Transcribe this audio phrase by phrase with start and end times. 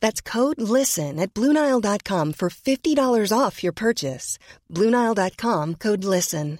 [0.00, 4.38] That's code LISTEN at Bluenile.com for $50 off your purchase.
[4.72, 6.58] Bluenile.com code LISTEN.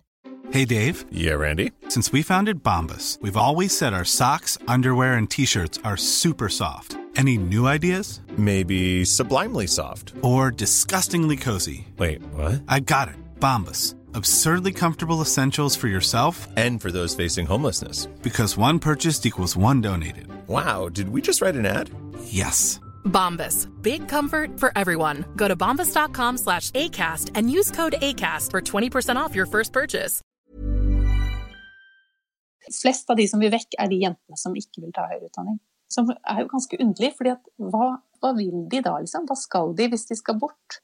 [0.52, 1.04] Hey, Dave.
[1.12, 1.70] Yeah, Randy.
[1.88, 6.48] Since we founded Bombus, we've always said our socks, underwear, and t shirts are super
[6.48, 6.96] soft.
[7.16, 8.20] Any new ideas?
[8.36, 10.12] Maybe sublimely soft.
[10.22, 11.86] Or disgustingly cozy?
[11.98, 12.62] Wait, what?
[12.68, 13.14] I got it.
[13.38, 13.94] Bombus.
[14.14, 18.06] Absurdly comfortable essentials for yourself And for those facing homelessness.
[18.22, 20.26] because one purchased equals one donated.
[20.48, 21.90] Wow, did we just write an ad?
[22.24, 22.80] Yes.
[23.04, 23.68] Bombas.
[23.82, 25.24] Big comfort for everyone.
[25.36, 30.22] Go to bombas.com slash ACAST and use code ACAST for 20% off your first purchase.
[32.70, 35.58] Flest av de som vil vekk, er de jentene som ikke vil ta høyere utdanning.
[35.90, 39.24] Som er jo ganske underlig, fordi at hva, hva vil de da, liksom?
[39.26, 40.78] Hva skal de hvis de skal bort?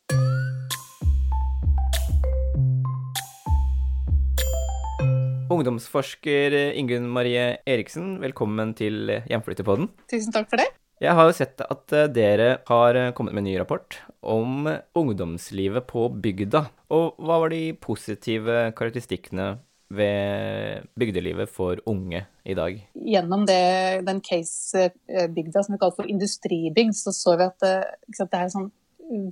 [5.47, 9.93] Ungdomsforsker Ingunn Marie Eriksen, velkommen til Hjemflyttepodden.
[10.11, 10.67] Tusen takk for det.
[10.97, 14.65] Jeg har jo sett at eh, dere har eh, kommet med en ny rapport om
[14.97, 16.63] ungdomslivet på bygda.
[16.97, 19.59] Og hva var de positive karakteristikkene
[19.93, 22.81] ved bygdelivet for unge i dag?
[22.97, 23.61] Gjennom det,
[24.09, 28.49] den case-bygda som vi kaller for industribygd, så så vi at eh, sant, det er
[28.49, 28.73] en sånn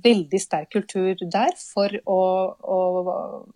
[0.05, 2.21] veldig sterk kultur der for å,
[2.61, 2.77] å,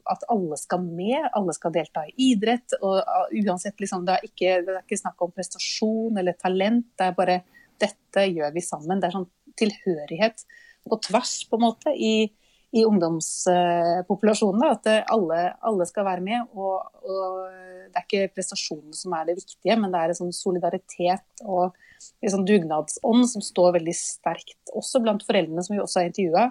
[0.10, 2.76] at alle skal med, alle skal delta i idrett.
[2.82, 6.90] og uh, uansett, liksom, det, er ikke, det er ikke snakk om prestasjon eller talent,
[7.00, 7.38] det er bare
[7.82, 9.02] dette gjør vi sammen.
[9.02, 9.30] Det er sånn
[9.60, 10.46] tilhørighet
[10.90, 12.30] på tvers, på en måte, i,
[12.76, 14.66] i ungdomspopulasjonen.
[14.70, 16.48] At alle, alle skal være med.
[16.56, 17.44] Og, og
[17.90, 21.78] det er ikke prestasjonen som er det viktige, men det er en sånn solidaritet og
[22.24, 24.60] en sånn dugnadsånd som står veldig sterkt.
[24.78, 26.50] Også blant foreldrene, som vi også har intervjua,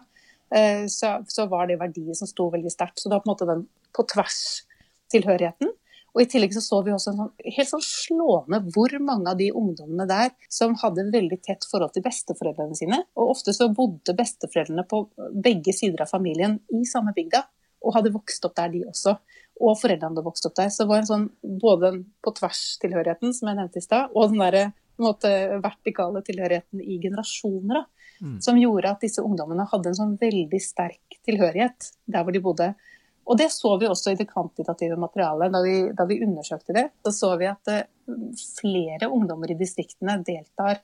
[0.88, 3.00] så, så var det verdier som sto veldig sterkt.
[3.00, 3.64] Så det var på en måte den
[3.96, 5.72] på tvers-tilhørigheten.
[6.18, 9.38] Og I tillegg så, så vi også en sånn, helt sånn slående hvor mange av
[9.38, 12.98] de ungdommene der som hadde veldig tett forhold til besteforeldrene sine.
[13.14, 15.04] Og ofte så bodde besteforeldrene på
[15.46, 17.44] begge sider av familien i samme bygda.
[17.86, 19.14] Og hadde vokst opp der, de også.
[19.62, 20.72] Og foreldrene hadde vokst opp der.
[20.74, 21.28] Så det var en sånn,
[21.62, 25.30] både den på tvers-tilhørigheten, som jeg nevnte i stad, og den måte,
[25.62, 27.84] vertikale tilhørigheten i generasjoner.
[27.84, 27.86] Da,
[28.20, 28.40] Mm.
[28.40, 32.72] Som gjorde at disse ungdommene hadde en sånn veldig sterk tilhørighet der hvor de bodde.
[33.28, 35.52] Og det så vi også i det kvantitative materialet.
[35.52, 37.84] Da vi, da vi undersøkte det, så så vi at eh,
[38.56, 40.80] flere ungdommer i distriktene deltar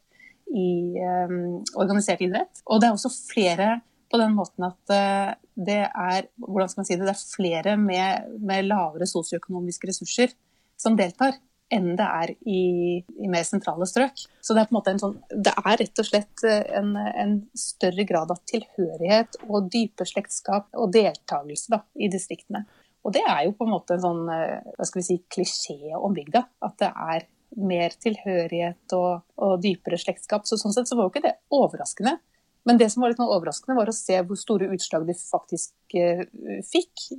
[0.53, 0.69] i
[1.01, 1.35] eh,
[1.81, 2.61] organisert idrett.
[2.69, 3.71] Og det er også flere
[4.13, 7.73] på den måten at uh, det er hvordan skal man si det, det er flere
[7.81, 10.35] med, med lavere sosioøkonomiske ressurser
[10.79, 11.35] som deltar
[11.75, 12.63] enn det er i,
[13.03, 14.25] i, mer sentrale strøk.
[14.45, 17.37] Så det er på en måte en sånn, det er rett og slett en, en
[17.59, 22.65] større grad av tilhørighet og dype slektskap og deltakelse da, i distriktene.
[23.05, 26.15] Og det er jo på en måte en sånn hva skal vi si, klisjé om
[26.17, 26.47] bygda.
[26.65, 27.27] At det er
[27.61, 30.47] mer tilhørighet og, og dypere slektskap.
[30.49, 32.17] Så sånn sett så var jo ikke det overraskende.
[32.65, 36.23] Men det som var litt overraskende, var å se hvor store utslag de faktisk uh,
[36.65, 37.11] fikk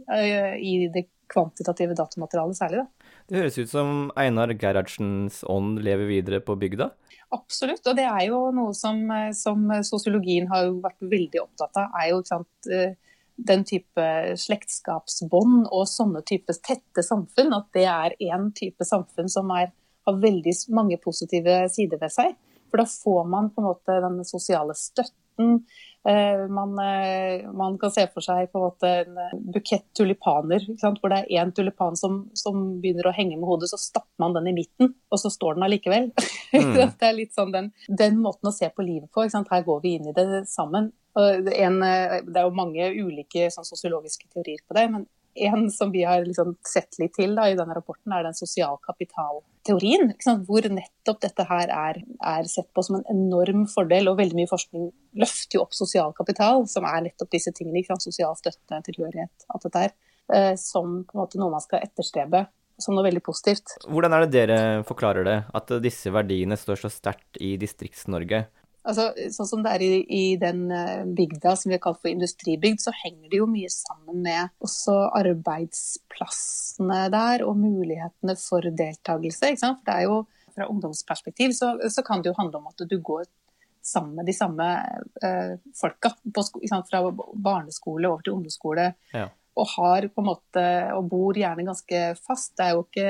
[0.57, 2.83] i det kvantitative datamaterialet særlig.
[2.83, 3.04] da.
[3.25, 6.91] Det høres ut som Einar Gerhardsens ånd lever videre på bygda?
[7.33, 9.01] Absolutt, og det er jo noe som,
[9.33, 11.95] som sosiologien har vært veldig opptatt av.
[11.97, 12.69] er jo sant,
[13.35, 14.05] Den type
[14.39, 17.51] slektskapsbånd og sånne typer tette samfunn.
[17.57, 19.73] At det er én type samfunn som er,
[20.05, 22.37] har veldig mange positive sider ved seg.
[22.69, 25.65] For da får man på en måte den sosiale støtten båten.
[26.07, 30.61] Eh, man, eh, man, kan se for seg på en måte en eh, bukett tulipaner,
[31.01, 34.33] hvor det er én tulipan som, som, begynner å henge med hodet, så stapper man
[34.33, 36.11] den i midten, og så står den allikevel.
[36.55, 36.71] Mm.
[36.71, 37.65] det er litt sånn den,
[37.99, 39.25] den, måten å se på livet på.
[39.27, 40.85] Her går vi inn i det sammen.
[41.19, 45.03] En, det er jo mange ulike sånn, sosiologiske teorier på det, men
[45.35, 48.77] en som vi har liksom sett litt til da, i denne rapporten, er den sosial
[48.85, 50.13] kapital-teorien.
[50.47, 54.11] Hvor nettopp dette her er, er, sett på som en enorm fordel.
[54.11, 54.89] Og veldig mye forskning
[55.19, 57.83] løfter jo opp sosial kapital, som er nettopp disse tingene.
[58.01, 59.95] Sosial støtte, tilhørighet, alt dette her.
[60.33, 62.47] Eh, som på en måte noe man skal etterstrebe
[62.81, 63.77] som noe veldig positivt.
[63.87, 68.45] Hvordan er det dere forklarer det, at disse verdiene står så sterkt i Distrikts-Norge?
[68.85, 72.11] Altså, sånn som det er i, i, den eh, bygda som vi har kalt for
[72.11, 79.49] industribygd, så henger det jo mye sammen med også arbeidsplassene der og mulighetene for deltakelse.
[79.49, 79.81] Ikke sant?
[79.81, 80.19] For det er jo
[80.55, 83.25] fra ungdomsperspektiv så, så kan det jo handle om at du går
[83.85, 84.67] sammen med de samme
[85.23, 86.13] eh, folka.
[86.33, 86.43] På,
[86.89, 87.01] fra
[87.33, 88.91] barneskole over til ungdomsskole.
[89.13, 89.27] Ja.
[89.55, 90.65] Og har på en måte,
[90.97, 92.55] og bor gjerne ganske fast.
[92.57, 93.09] Det er jo, ikke,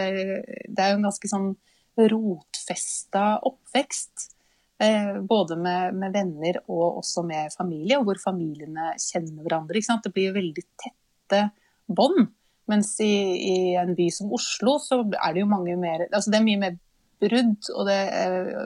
[0.68, 1.52] det er jo en ganske sånn
[1.96, 4.30] rotfesta oppvekst.
[4.78, 9.84] Eh, både med, med, venner og også med familie, og hvor familiene kjenner hverandre.
[10.04, 11.44] Det blir veldig tette
[11.88, 12.28] bånd.
[12.68, 16.40] Mens i, i, en by som Oslo så er det jo mange mer Altså det
[16.40, 16.80] er mye mer
[17.22, 18.66] brudd, og det, eh,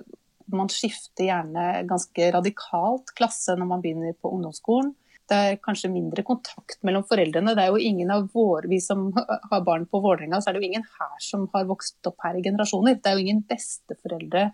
[0.55, 4.95] man skifter gjerne ganske radikalt klasse når man begynner på ungdomsskolen.
[5.29, 7.53] Det er kanskje mindre kontakt mellom foreldrene.
[7.53, 10.63] Det er jo ingen av våre, Vi som har barn på Vålerenga, så er det
[10.63, 12.97] jo ingen her som har vokst opp her i generasjoner.
[12.97, 14.47] Det er jo ingen besteforeldre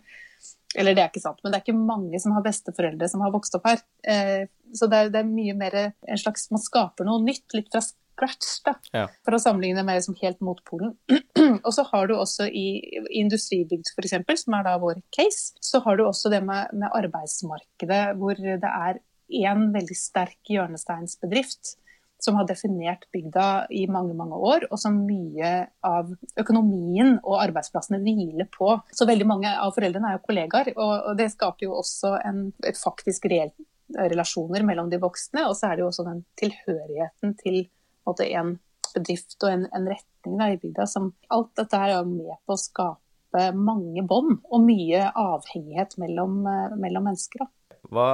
[0.75, 3.33] eller det er ikke sant, men det er ikke mange som har besteforeldre som har
[3.33, 3.83] vokst opp her.
[4.07, 7.72] Eh, så det er, det er, mye mer en slags Man skaper noe nytt, litt
[7.72, 8.75] fra scratch, da.
[8.95, 9.06] Ja.
[9.27, 10.95] For å sammenligne med som helt motpolen.
[11.66, 12.68] og så har du også i,
[13.06, 16.92] i industribygd f.eks., som er da vår case, så har du også det med, med
[16.95, 19.01] arbeidsmarkedet, hvor det er
[19.45, 21.75] én veldig sterk hjørnesteinsbedrift
[22.21, 25.51] som har definert bygda i mange mange år, og som mye
[25.85, 26.09] av
[26.41, 28.71] økonomien og arbeidsplassene hviler på.
[28.95, 32.79] Så veldig mange av foreldrene er jo kollegaer, og det skaper jo også en, et
[32.79, 33.56] faktisk reelt
[33.94, 35.45] relasjoner mellom de voksne.
[35.50, 37.65] Og så er det jo også den tilhørigheten til
[38.07, 38.57] måte, en
[38.95, 40.88] bedrift og en, en retning der i bygda.
[40.89, 46.41] Som, alt dette er jo med på å skape mange bånd og mye avhengighet mellom,
[46.79, 47.44] mellom mennesker.
[47.44, 47.79] Da.
[47.91, 48.09] Hva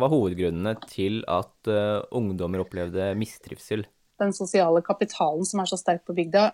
[0.00, 3.86] var hovedgrunnene til at uh, ungdommer opplevde mistrivsel?
[4.20, 6.50] Den sosiale kapitalen som er så sterk på bygda,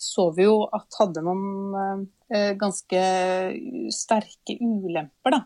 [0.00, 3.02] så vi jo at hadde noen uh, ganske
[3.94, 5.42] sterke ulemper, da.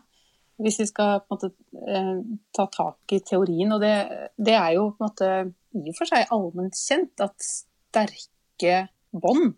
[0.57, 2.17] Hvis vi skal måte uh,
[2.55, 3.75] ta tak i teorien.
[3.75, 3.93] Og det,
[4.41, 5.31] det, er jo på en måte
[5.77, 9.53] i og for seg allment kjent at sterke bånd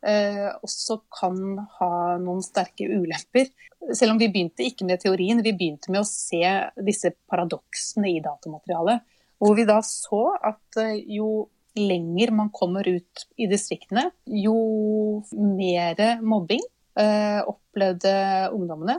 [0.00, 1.92] også kan ha
[2.22, 3.50] noen sterke ulemper.
[3.92, 6.40] Selv om vi begynte ikke med teorien, vi begynte med å se
[6.84, 9.04] disse paradoksene i datamaterialet.
[9.40, 11.48] Hvor vi da så at eh, jo
[11.78, 16.64] lenger man kommer ut i distriktene, jo mer mobbing
[16.98, 18.12] eh, opplevde
[18.52, 18.98] ungdommene.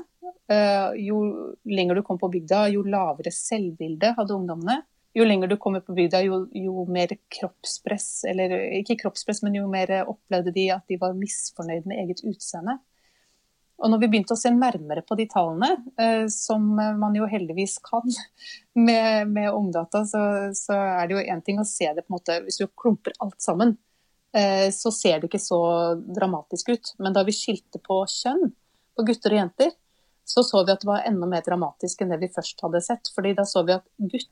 [0.52, 1.20] Eh, jo
[1.70, 4.82] lenger du kom på bygda, jo lavere selvbilde hadde ungdommene.
[5.14, 9.66] Jo lenger du kommer på bygda, jo, jo, mer kroppspress, eller ikke kroppspress, men jo
[9.72, 12.78] mer opplevde de at de var misfornøyd med eget utseende.
[13.82, 17.80] Og når vi begynte å se nærmere på de tallene, eh, som man jo heldigvis
[17.84, 18.06] kan
[18.88, 20.22] med, med Ungdata, så,
[20.58, 23.16] så, er det jo én ting å se det på en måte Hvis du klumper
[23.26, 23.76] alt sammen,
[24.38, 25.62] eh, så ser det ikke så
[26.06, 26.94] dramatisk ut.
[27.02, 28.54] Men da vi skilte på kjønn,
[28.96, 29.74] på gutter og jenter,
[30.30, 33.10] så så vi at det var enda mer dramatisk enn det vi først hadde sett.
[33.16, 34.30] fordi da så vi at gutter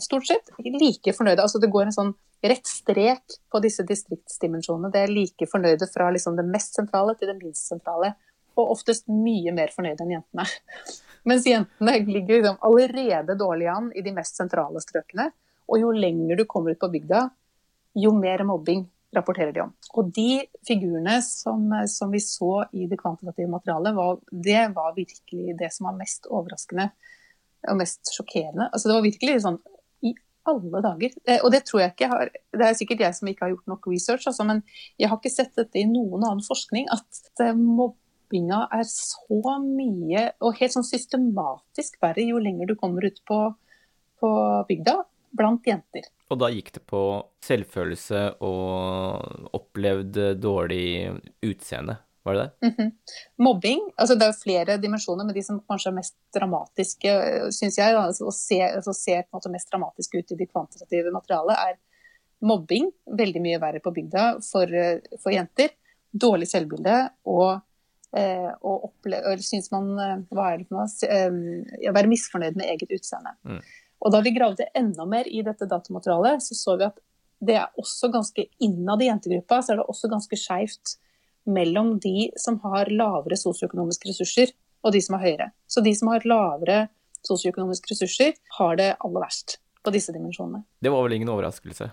[0.00, 1.42] stort sett like fornøyde.
[1.42, 4.92] Altså det går en sånn rett strek på disse distriktsdimensjonene.
[4.92, 8.14] Det er like fornøyde fra liksom det mest sentrale til det minst sentrale
[8.58, 10.46] og oftest mye mer fornøyde enn jentene.
[11.28, 15.28] Mens jentene ligger liksom allerede dårlig an i de mest sentrale strøkene.
[15.70, 17.28] Og jo lenger du kommer ut på bygda,
[18.00, 19.70] jo mer mobbing rapporterer de om.
[19.98, 25.56] Og de figurene som, som vi så i det kvantitative materialet, var, det var virkelig
[25.58, 26.88] det som var mest overraskende
[27.68, 28.68] og mest sjokkerende.
[28.70, 29.58] Altså det var virkelig sånn
[30.06, 30.14] i
[30.50, 31.14] alle dager.
[31.26, 33.72] Eh, og det tror jeg ikke har Det er sikkert jeg som ikke har gjort
[33.74, 34.62] nok research, altså, men
[35.00, 40.58] jeg har ikke sett dette i noen annen forskning at mobbinga er så mye og
[40.60, 43.40] helt sånn systematisk verre jo lenger du kommer ut på,
[44.20, 44.30] på
[44.68, 45.00] bygda
[45.36, 46.08] blant jenter.
[46.30, 47.02] Og da gikk det på
[47.44, 51.10] selvfølelse og opplevd dårlig
[51.46, 52.66] utseende, var det det?
[52.66, 52.90] Mm -hmm.
[53.38, 57.10] Mobbing, altså det er flere dimensjoner, men de som kanskje er mest dramatiske,
[57.52, 61.78] syns jeg, og altså, ser, altså ser mest dramatiske ut i det kvantitative materialet, er
[62.40, 64.66] mobbing, veldig mye verre på bygda for,
[65.22, 65.68] for jenter,
[66.12, 67.60] dårlig selvbilde og
[68.16, 72.58] eh, og oppleve, synes syns man eh, hva er det for noe, eh, være misfornøyd
[72.58, 73.36] med eget utseende.
[73.44, 73.60] Mm.
[74.00, 76.98] Og da vi gravde enda mer i dette datamaterialet, så så vi at
[77.40, 80.96] det er også ganske innad i jentegruppa, så er det også ganske skeivt
[81.52, 85.50] mellom de som har lavere sosioøkonomiske ressurser, og de som har høyere.
[85.68, 86.84] Så de som har lavere
[87.26, 90.64] sosioøkonomiske ressurser, har det aller verst på disse dimensjonene.
[90.80, 91.90] Det var vel ingen overraskelse?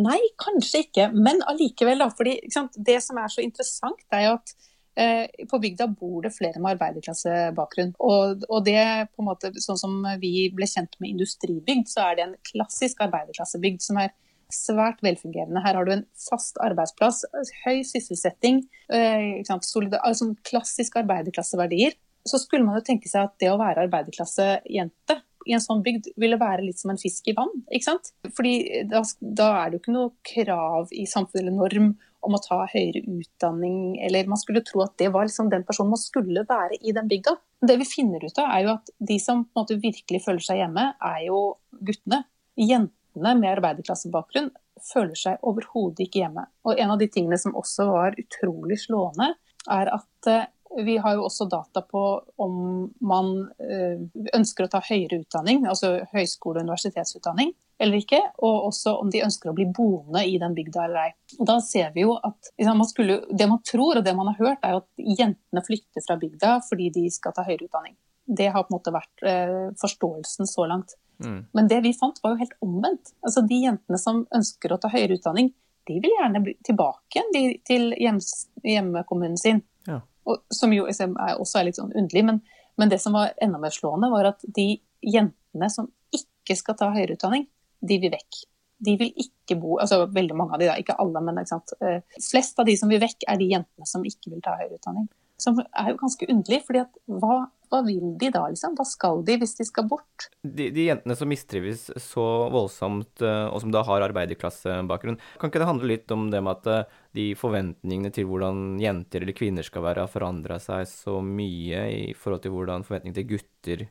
[0.00, 1.10] Nei, kanskje ikke.
[1.12, 2.08] Men allikevel, da.
[2.16, 4.54] fordi sant, det som er så interessant, er jo at
[5.00, 7.94] eh, på bygda bor det flere med arbeiderklassebakgrunn.
[7.98, 12.18] Og, og det på en måte, sånn som vi ble kjent med industribygd, så er
[12.18, 14.14] det en klassisk arbeiderklassebygd som er
[14.54, 15.62] svært velfungerende.
[15.64, 17.24] Her har du en fast arbeidsplass,
[17.64, 21.96] høy sysselsetting, eh, solid, altså klassiske arbeiderklasseverdier.
[22.28, 26.10] Så skulle man jo tenke seg at det å være arbeiderklassejente i en sånn bygd
[26.20, 27.52] ville være litt som en fisk i vann.
[27.72, 28.12] ikke sant?
[28.36, 31.90] Fordi da, da er det jo ikke noe krav i samfunnet eller norm
[32.26, 35.94] om å ta høyere utdanning, eller man skulle tro at det var liksom den personen
[35.94, 37.32] man skulle være i den bygda.
[37.64, 40.90] Det vi finner ut av, er jo at de som måte virkelig føler seg hjemme,
[41.00, 41.40] er jo
[41.80, 42.26] guttene.
[42.60, 44.50] Jentene med arbeiderklassebakgrunn
[44.92, 46.46] føler seg overhodet ikke hjemme.
[46.66, 49.34] Og en av de tingene som også var utrolig slående,
[49.70, 50.48] er at eh,
[50.84, 52.02] vi har jo også data på
[52.40, 52.54] om
[53.02, 54.02] man eh,
[54.36, 58.20] ønsker å ta høyere utdanning, altså høyskole- og universitetsutdanning, eller ikke.
[58.46, 61.14] Og også om de ønsker å bli boende i den bygda eller ei.
[61.48, 64.62] Da ser vi jo at man skulle, Det man tror og det man har hørt,
[64.62, 67.96] er at jentene flykter fra bygda fordi de skal ta høyere utdanning.
[68.30, 70.94] Det har på en måte vært eh, forståelsen så langt.
[71.20, 71.40] Mm.
[71.52, 73.12] Men det vi fant, var jo helt omvendt.
[73.24, 75.52] Altså De jentene som ønsker å ta høyere utdanning,
[75.88, 78.30] de vil gjerne bli tilbake igjen til hjems,
[78.64, 79.62] hjemmekommunen sin.
[79.88, 80.00] Ja.
[80.28, 82.24] Og, som jo er, også er litt sånn underlig.
[82.28, 82.40] Men,
[82.78, 84.68] men, det som var enda mer slående, var at de
[85.00, 87.46] jentene som ikke skal ta høyere utdanning,
[87.80, 88.42] de vil vekk.
[88.80, 91.72] De vil ikke bo altså Veldig mange av de, da, ikke alle, men ikke sant?
[91.84, 94.78] Eh, flest av de som vil vekk, er de jentene som ikke vil ta høyere
[94.78, 95.08] utdanning.
[95.40, 98.74] Som er jo ganske underlig, fordi at hva, hva vil de da, liksom?
[98.78, 100.28] Hva skal de hvis de skal bort?
[100.42, 105.62] De, de jentene som mistrives så voldsomt, eh, og som da har arbeiderklassebakgrunn, kan ikke
[105.62, 109.66] det handle litt om det med at eh, de forventningene til hvordan jenter eller kvinner
[109.66, 113.86] skal være, har forandra seg så mye i forhold til hvordan forventningene til gutter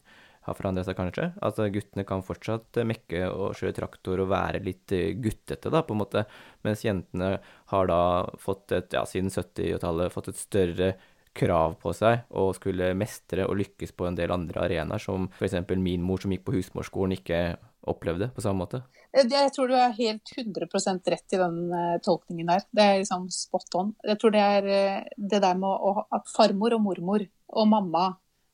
[0.47, 1.29] har forandra seg, kanskje?
[1.45, 6.01] Altså guttene kan fortsatt mekke og kjøre traktor og være litt guttete, da, på en
[6.01, 6.25] måte,
[6.67, 7.37] mens jentene
[7.71, 8.01] har da
[8.41, 10.93] fått et, ja, siden 70-tallet, fått et større
[11.37, 15.57] krav på seg og skulle mestre og lykkes på en del andre arenaer, som f.eks.
[15.77, 17.41] min mor som gikk på husmorskolen, ikke
[17.89, 18.81] opplevde på samme måte?
[19.15, 22.65] Jeg tror du er helt 100% rett i den uh, tolkningen der.
[22.75, 23.93] Det er liksom spot on.
[24.05, 28.09] Jeg tror det er uh, det der med å, at farmor og mormor og mamma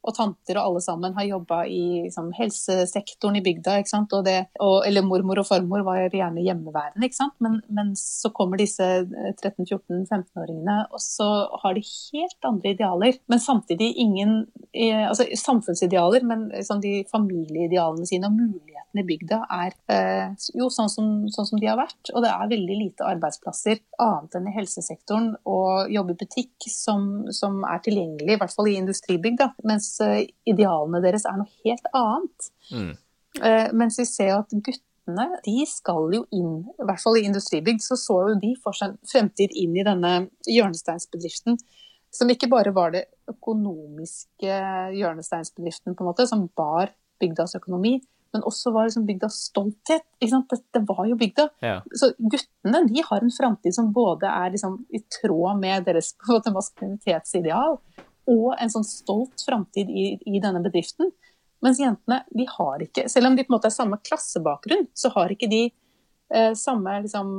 [0.05, 3.79] og tanter og alle sammen har jobba i liksom, helsesektoren i bygda.
[3.81, 4.13] ikke sant?
[4.25, 7.35] Det, og, eller mormor og farmor var gjerne hjemmeværende, ikke sant?
[7.43, 8.85] Men, men så kommer disse
[9.41, 11.29] 13-14-15-åringene, og så
[11.63, 13.19] har de helt andre idealer.
[13.31, 14.37] Men samtidig ingen
[14.71, 20.69] eh, altså samfunnsidealer, men liksom, de familieidealene sine og mulighetene i bygda er eh, jo
[20.71, 22.13] sånn som, sånn som, de har vært.
[22.13, 27.25] Og det er veldig lite arbeidsplasser annet enn i helsesektoren og jobbe i butikk som,
[27.33, 29.41] som er tilgjengelig, i hvert fall i industribygg.
[29.65, 29.94] mens Eh,
[30.47, 32.49] idealene deres er noe helt annet.
[32.71, 32.91] Mm.
[33.41, 37.83] Uh, mens vi ser at guttene de skal jo inn, i hvert fall i industribygd,
[37.83, 40.13] så så jo de for seg fremtid inn i denne
[40.49, 41.59] hjørnesteinsbedriften.
[42.15, 44.59] Som ikke bare var det økonomiske
[44.95, 47.97] hjørnesteinsbedriften på en måte, som bar bygdas økonomi,
[48.35, 50.03] men også var liksom bygdas stolthet.
[50.19, 51.47] Dette var jo bygda.
[51.63, 51.77] Ja.
[51.95, 56.51] Så guttene de har en framtid som både er liksom i tråd med deres måte,
[56.55, 57.77] maskulinitetsideal,
[58.31, 61.11] og en sånn stolt framtid i, i, denne bedriften.
[61.63, 65.11] Mens jentene de har ikke, selv om de på en måte er samme klassebakgrunn, så
[65.15, 65.61] har ikke de
[66.33, 67.31] eh, samme liksom,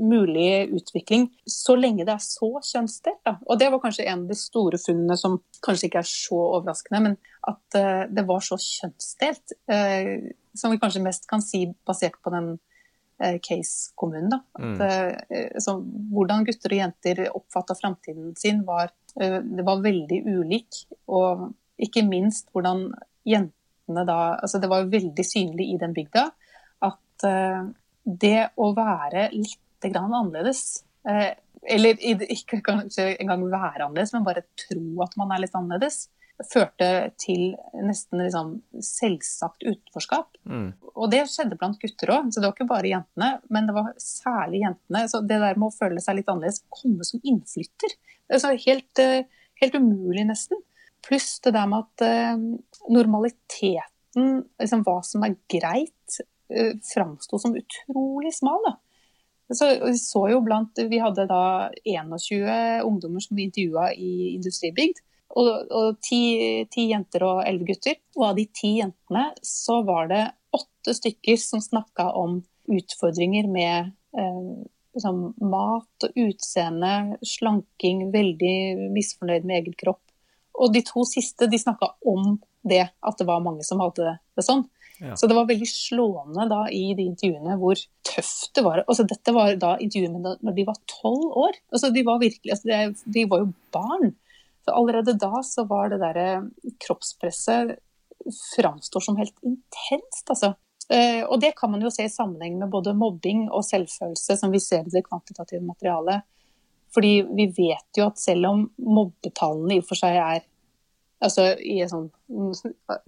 [0.00, 3.20] mulige utvikling så lenge det er så kjønnsdelt.
[3.26, 3.36] Da.
[3.46, 7.02] Og det var kanskje en av de store funnene som kanskje ikke er så overraskende,
[7.08, 9.58] men at eh, det var så kjønnsdelt.
[9.72, 12.54] Eh, som vi kanskje mest kan si basert på den
[13.22, 14.40] eh, case-kommunen.
[14.58, 14.80] Mm.
[14.82, 15.78] eh, så,
[16.12, 20.82] hvordan gutter og jenter oppfatta framtiden sin, var Eh, det var veldig ulik.
[21.10, 21.48] Og
[21.78, 22.88] ikke minst hvordan
[23.28, 26.26] jentene da altså Det var veldig synlig i den bygda
[26.84, 27.62] at eh,
[28.04, 31.32] det å være litt grann annerledes eh,
[31.68, 36.06] Eller ikke kanskje engang være annerledes, men bare tro at man er litt annerledes,
[36.46, 38.52] førte til nesten liksom
[38.84, 40.36] selvsagt utenforskap.
[40.46, 40.68] Mm.
[40.94, 43.30] Og det skjedde blant gutter òg, så det var ikke bare jentene.
[43.50, 45.02] Men det var særlig jentene.
[45.10, 47.96] Så det der med å føle seg litt annerledes, komme som innflytter,
[48.28, 49.24] Altså helt, eh,
[49.62, 50.60] helt, umulig, nesten.
[51.06, 52.40] Pluss det der med at uh,
[52.92, 56.18] normaliteten, liksom hva som er greit,
[56.52, 58.60] uh, framsto som utrolig smal.
[58.66, 58.74] Da.
[59.56, 65.00] Så vi så jo blant Vi hadde da 21 ungdommer som vi intervjua i Industribygd.
[65.36, 66.20] Og, og ti,
[66.72, 67.98] ti, jenter og elleve gutter.
[68.16, 70.24] Og av de ti jentene så var det
[70.56, 74.48] åtte stykker som snakka om utfordringer med eh,
[74.96, 75.20] liksom
[75.50, 80.02] mat og utseende, slanking, veldig misfornøyd med egen kropp.
[80.58, 84.44] Og de to siste de snakka om det, at det var mange som hadde det
[84.44, 84.64] sånn.
[84.98, 85.14] Ja.
[85.14, 88.82] Så det var veldig slående da i de intervjuene hvor tøft det var.
[88.86, 91.60] Altså, dette var da intervjuene når de var tolv år.
[91.70, 94.16] Altså, de var virkelig, altså, de var jo barn.
[94.74, 96.28] Allerede da så var det derre
[96.84, 97.76] kroppspresset
[98.56, 100.54] framstår som helt intenst, altså.
[100.88, 104.52] Eh, og det kan man jo se i sammenheng med både mobbing og selvfølelse, som
[104.52, 106.24] vi ser i det kvantitative materialet.
[106.94, 110.46] Fordi vi vet jo at selv om mobbetallene i og for seg er
[111.18, 112.04] Altså i sånn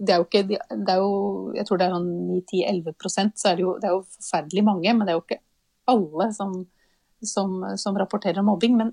[0.03, 2.09] Det er jo ikke det er jo, Jeg tror det er sånn
[2.43, 4.93] 9-10-11% så er det, jo, det er jo forferdelig mange.
[4.93, 5.39] Men det er jo ikke
[5.91, 6.57] alle som,
[7.23, 8.75] som, som rapporterer om mobbing.
[8.81, 8.91] Men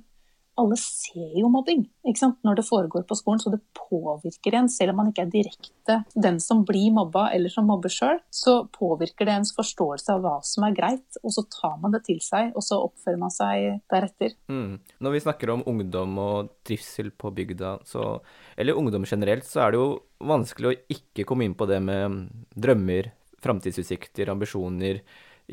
[0.59, 4.69] alle ser jo mobbing når det foregår på skolen, så det påvirker en.
[4.73, 8.63] Selv om man ikke er direkte den som blir mobba eller som mobber sjøl, så
[8.73, 12.21] påvirker det ens forståelse av hva som er greit, og så tar man det til
[12.25, 14.35] seg, og så oppfører man seg deretter.
[14.49, 14.79] Mm.
[15.05, 18.15] Når vi snakker om ungdom og trivsel på bygda, så,
[18.57, 19.91] eller ungdom generelt, så er det jo
[20.25, 22.25] vanskelig å ikke komme inn på det med
[22.57, 23.13] drømmer,
[23.45, 25.05] framtidsutsikter, ambisjoner,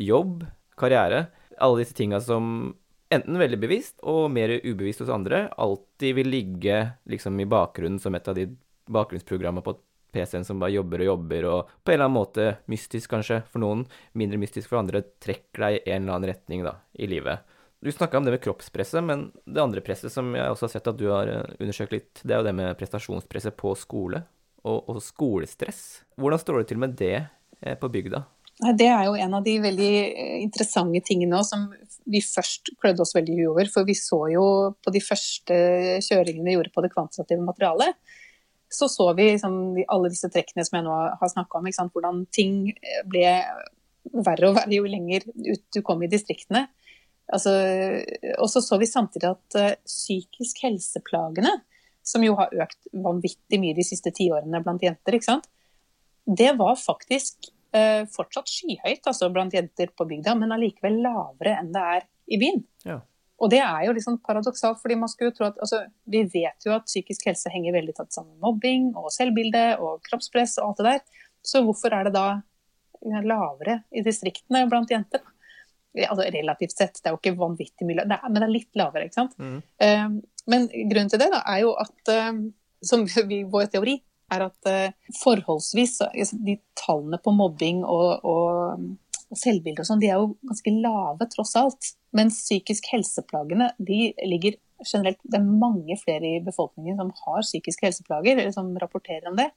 [0.08, 0.48] jobb,
[0.80, 1.28] karriere.
[1.60, 2.74] Alle disse tinga som
[3.14, 6.80] enten veldig bevisst og mer ubevisst hos andre, alltid vil ligge
[7.12, 8.48] liksom i bakgrunnen som et av de
[8.92, 9.76] bakgrunnsprogrammene på
[10.16, 13.64] PC-en som bare jobber og jobber, og på en eller annen måte mystisk kanskje for
[13.64, 13.84] noen,
[14.16, 17.44] mindre mystisk for andre, trekker deg i en eller annen retning da, i livet.
[17.84, 20.88] Du snakka om det med kroppspresset, men det andre presset som jeg også har sett
[20.90, 24.24] at du har eh, undersøkt litt, det er jo det med prestasjonspresset på skole,
[24.66, 25.84] og, og skolestress.
[26.18, 28.24] Hvordan står det til med det eh, på bygda?
[28.56, 31.66] Det er jo en av de veldig eh, interessante tingene som
[32.08, 33.68] vi først klødde oss veldig i over.
[33.72, 34.46] For vi så jo
[34.80, 35.58] på de første
[36.06, 37.98] kjøringene vi gjorde på det kvantitative materialet,
[38.72, 39.58] så så vi liksom,
[39.92, 41.68] alle disse trekkene som jeg nå har snakka om.
[41.92, 42.72] Hvordan ting
[43.12, 43.28] ble
[44.24, 46.66] verre og verre jo lenger ut du kom i distriktene.
[47.36, 47.52] Altså,
[48.38, 51.52] og så så vi samtidig at uh, psykisk helseplagene,
[52.06, 55.18] som jo har økt vanvittig mye de siste tiårene blant jenter,
[56.26, 57.55] det var faktisk Eh,
[58.13, 62.63] fortsatt skyhøyt altså blant jenter på bygda, men allikevel lavere enn det er i byen.
[62.88, 63.01] Ja.
[63.44, 66.72] Og det er jo liksom paradoksalt, fordi man skulle tro at altså, Vi vet jo
[66.75, 70.81] at psykisk helse henger veldig tatt sammen med mobbing og selvbilde og kroppspress og alt
[70.81, 71.24] det der.
[71.46, 72.27] Så hvorfor er det da
[73.25, 75.24] lavere i distriktene blant jenter?
[76.07, 78.79] Altså Relativt sett, det er jo ikke vanvittig mye, det er, men det er litt
[78.79, 79.07] lavere.
[79.07, 79.35] ikke sant?
[79.40, 79.59] Mm.
[79.83, 80.18] Um,
[80.51, 82.42] men grunnen til det da, er jo at, um,
[82.83, 84.00] som vi, vår teori,
[84.33, 86.00] er at uh, forholdsvis
[86.46, 88.85] de tallene på mobbing og, og,
[89.29, 91.92] og selvbilde og sånn, de er jo ganske lave tross alt.
[92.16, 97.88] Mens psykisk helseplagene de ligger generelt Det er mange flere i befolkningen som har psykiske
[97.88, 99.48] helseplager, eller som rapporterer om det.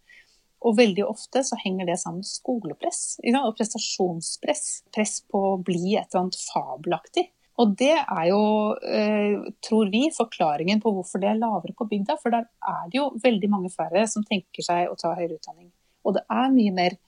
[0.66, 4.64] Og veldig ofte så henger det sammen med skolepress og prestasjonspress.
[4.94, 7.28] Press på å bli et eller annet fabelaktig.
[7.58, 8.42] Og det er jo,
[8.86, 12.14] eh, tror vi, forklaringen på hvorfor det er lavere på bygda.
[12.22, 15.72] For der er det jo veldig mange færre som tenker seg å ta høyere utdanning.
[16.06, 16.98] Og det er mye mer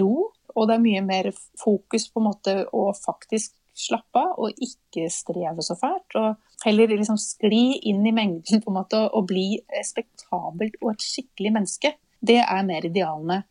[0.00, 4.58] ro, og det er mye mer fokus på en måte å faktisk slappe av og
[4.60, 6.18] ikke streve så fælt.
[6.18, 11.06] Og heller liksom skli inn i mengden på en måte og bli respektabelt og et
[11.06, 11.94] skikkelig menneske.
[12.20, 13.44] Det er mer idealene.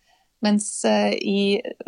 [0.45, 1.39] Mens eh, i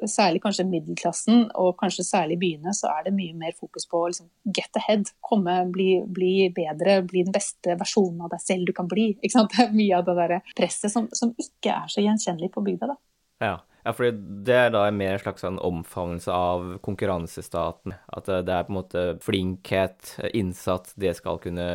[0.10, 4.28] særlig kanskje middelklassen, og kanskje særlig byene, så er det mye mer fokus på liksom,
[4.44, 5.14] get ahead.
[5.24, 9.14] Komme, bli, bli, bedre, bli den beste versjonen av deg selv du kan bli.
[9.52, 12.92] Det er mye av det der presset som, som ikke er så gjenkjennelig på bygda.
[12.92, 12.98] da.
[13.42, 13.56] Ja.
[13.86, 17.96] Ja, for det er da mer en slags sånn omfavnelse av konkurransestaten.
[18.14, 21.66] At det er på en måte flinkhet, innsats, det skal kunne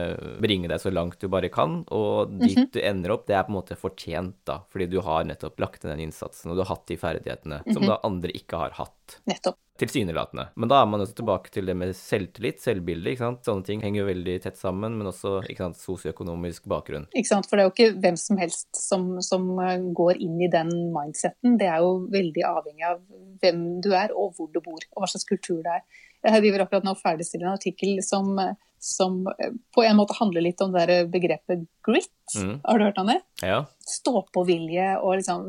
[0.42, 1.83] bringe deg så langt du bare kan.
[1.90, 2.73] Og dit mm -hmm.
[2.73, 4.62] du ender opp, det er på en måte fortjent, da.
[4.71, 7.64] Fordi du har nettopp lagt ned den innsatsen, og du har hatt de ferdighetene mm
[7.64, 7.73] -hmm.
[7.73, 7.88] som mhm.
[7.90, 9.21] da andre ikke har hatt.
[9.27, 10.49] Nettopp tilsynelatende.
[10.57, 13.12] Men da er man også tilbake til det med selvtillit, selvbilde.
[13.12, 13.43] ikke sant?
[13.47, 17.09] Sånne ting henger jo veldig tett sammen, men også ikke sant, sosioøkonomisk bakgrunn.
[17.15, 20.41] Ikke sant, For det er jo ikke hvem som helst som, som eh, går inn
[20.43, 21.59] i den mindseten.
[21.61, 23.01] Det er jo veldig avhengig av
[23.43, 25.87] hvem du er og hvor du bor, og hva slags kultur det er.
[26.27, 30.45] Jeg driver akkurat nå ferdigstiller en artikkel som eh, som eh, på en måte handler
[30.45, 32.12] litt om det begrepet grit.
[32.37, 32.59] Mm.
[32.65, 33.21] Har du hørt om det?
[33.43, 33.62] Ja.
[33.87, 35.47] Stå-på-vilje og liksom,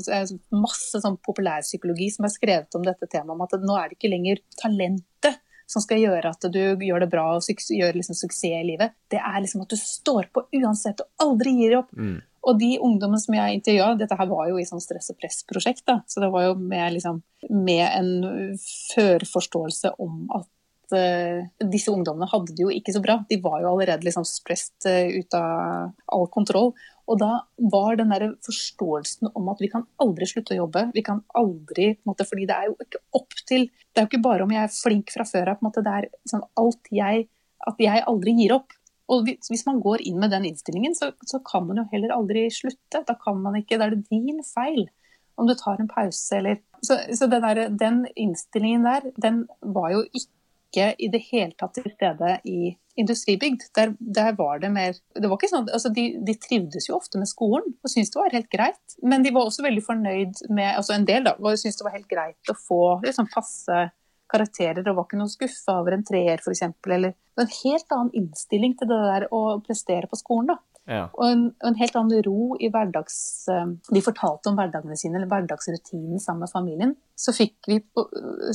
[0.56, 4.14] masse sånn populærpsykologi som er skrevet om dette temaet, om at nå er det ikke
[4.14, 8.64] lenger talentet som skal gjøre at du gjør det bra og gjør liksom suksess i
[8.66, 8.96] livet.
[9.12, 11.92] Det er liksom at du står på uansett og aldri gir opp.
[11.92, 12.22] Mm.
[12.48, 15.84] Og de ungdommene som jeg intervjua, dette her var jo i sånn stress og press-prosjekt,
[16.08, 17.20] så det var jo med, liksom,
[17.52, 18.56] med en
[18.94, 20.48] førforståelse om at
[20.96, 23.18] uh, disse ungdommene hadde det jo ikke så bra.
[23.30, 26.74] De var jo allerede liksom stressed uh, ut av all kontroll.
[27.08, 27.32] Og da
[27.72, 30.90] var den der forståelsen om at vi kan aldri slutte å jobbe.
[30.96, 34.26] Vi kan aldri, måte, fordi det er jo ikke opp til Det er jo ikke
[34.26, 35.70] bare om jeg er flink fra før av.
[35.78, 37.28] Det er liksom alt jeg
[37.68, 38.76] At jeg aldri gir opp.
[39.08, 42.50] Og hvis man går inn med den innstillingen, så, så, kan man jo heller aldri
[42.52, 43.06] slutte.
[43.08, 44.90] Da kan man ikke, da er det din feil
[45.38, 50.04] om du tar en pause eller Så, så der, den innstillingen der, den var jo
[50.12, 50.37] ikke
[50.78, 53.68] i det hele tatt til stede i industribygd.
[53.78, 57.22] Der, der var det mer det var ikke sånn, altså de, de, trivdes jo ofte
[57.22, 58.98] med skolen og syntes det var helt greit.
[59.04, 62.12] Men de var også veldig fornøyd med altså En del da, syntes det var helt
[62.12, 63.88] greit å få liksom, passe
[64.28, 66.66] karakterer og var ikke noe skuffa over en treer f.eks.
[66.92, 70.56] Eller en helt annen innstilling til det der å prestere på skolen.
[70.56, 70.77] da.
[70.88, 71.08] Ja.
[71.12, 73.18] Og, en, en, helt annen ro i hverdags...
[73.52, 76.94] Eh, de fortalte om hverdagene sine, eller hverdagsrutinen sammen med familien.
[77.20, 77.82] Så fikk vi,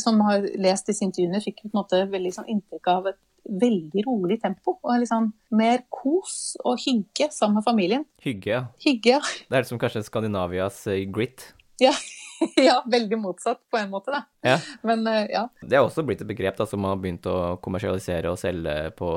[0.00, 3.20] som har lest disse intervjuene, fikk vi på en måte veldig sånn inntrykk av et
[3.62, 4.78] veldig rolig tempo.
[4.80, 8.06] Og liksom mer kos og hygge sammen med familien.
[8.24, 8.64] Hygge, ja.
[8.84, 9.22] Hygge, ja.
[9.50, 11.50] Det er som kanskje Skandinavias uh, grit?
[11.82, 11.94] Ja.
[12.68, 14.22] ja, veldig motsatt på en måte, da.
[14.42, 14.58] Ja.
[14.82, 15.46] Men uh, ja.
[15.60, 19.10] Det er også blitt et begrep da, som har begynt å kommersialisere og selge på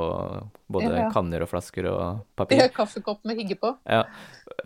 [0.72, 2.62] både ja, kanner og flasker og papir.
[2.62, 3.74] Ja, kaffekopp med hygge på.
[3.90, 4.04] Ja,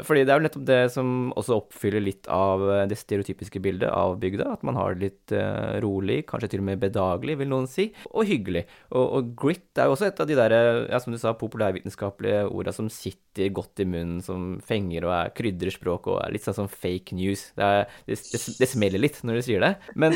[0.06, 3.92] fordi det er jo nettopp det som også oppfyller litt av eh, det stereotypiske bildet
[3.92, 4.50] av bygda.
[4.58, 7.90] At man har det litt uh, rolig, kanskje til og med bedagelig, vil noen si,
[8.12, 8.66] og hyggelig.
[8.92, 10.58] Og, og grit er jo også et av de der,
[10.90, 15.34] ja, som du sa, populærvitenskapelige orda som sitter godt i munnen, som fenger og er
[15.36, 17.50] krydrer språk og er litt sånn som fake news.
[17.58, 19.76] Det, er, det, det, det smeller litt når du sier det.
[20.00, 20.16] Men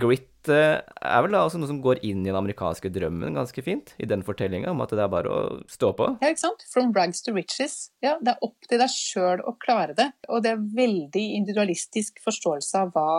[0.00, 3.92] grit er vel da også noe som går inn i den amerikanske drømmen ganske fint,
[4.02, 6.08] i den fortellinga om at det er bare å stå på.
[6.22, 6.64] Ja, ikke sant.
[6.72, 7.92] From rags to riches.
[8.04, 10.10] Ja, det er opp til deg sjøl å klare det.
[10.28, 13.10] Og det er veldig individualistisk forståelse av hva,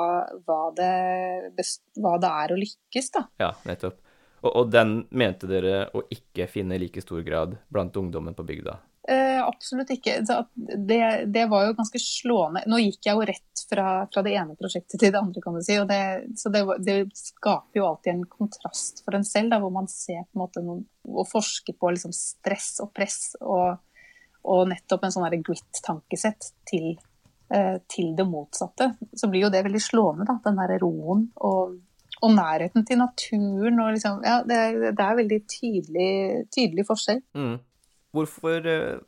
[0.47, 1.67] hva, det,
[1.99, 3.27] hva det, er å lykkes, da.
[3.41, 3.99] Ja, nettopp.
[4.43, 8.45] Og, og den mente dere å ikke finne i like stor grad blant ungdommen på
[8.47, 8.81] bygda?
[9.07, 10.21] Eh, absolutt ikke.
[10.55, 12.61] Det, det, var jo ganske slående.
[12.71, 15.63] Nå gikk jeg jo rett fra, fra det ene prosjektet til det andre, kan du
[15.65, 15.75] si.
[15.89, 16.01] Det,
[16.39, 20.23] så det, det, skaper jo alltid en kontrast for en selv, da, hvor man ser
[20.23, 23.81] på en måte noen, og forsker på liksom stress og press og,
[24.47, 26.93] og nettopp en sånn grit-tankesett til,
[27.51, 28.93] eh, til, det motsatte.
[29.19, 31.75] Så blir jo det veldig slående, da, den der roen og,
[32.23, 33.83] og nærheten til naturen.
[33.83, 34.63] Og liksom, ja, det,
[34.95, 36.09] er veldig tydelig,
[36.55, 37.19] tydelig forskjell.
[37.35, 37.59] Mm.
[38.13, 38.99] Hvorfor eh,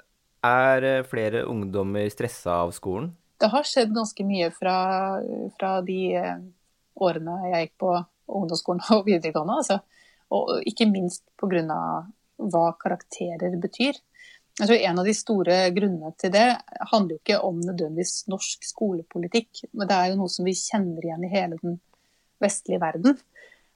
[0.45, 3.11] er eh, flere ungdommer stressa av skolen?
[3.37, 4.77] Det har skjedd ganske mye fra,
[5.59, 6.39] fra de eh,
[7.05, 7.91] årene jeg gikk på
[8.39, 9.59] ungdomsskolen og videregående.
[9.61, 9.79] Altså.
[10.33, 11.77] Og ikke minst pga.
[12.35, 14.01] hva karakterer betyr.
[14.55, 16.47] Jeg tror En av de store grunnene til det
[16.91, 21.03] handler jo ikke om nødvendigvis norsk skolepolitikk, men det er jo noe som vi kjenner
[21.03, 21.75] igjen i hele den
[22.39, 23.19] vestlige verden.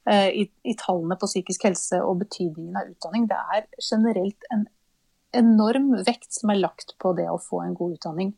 [0.10, 3.28] I, i tallene på psykisk helse og betydningen av utdanning.
[3.28, 4.64] Det er generelt en
[5.36, 8.32] enorm vekt som er lagt på det å få en god utdanning.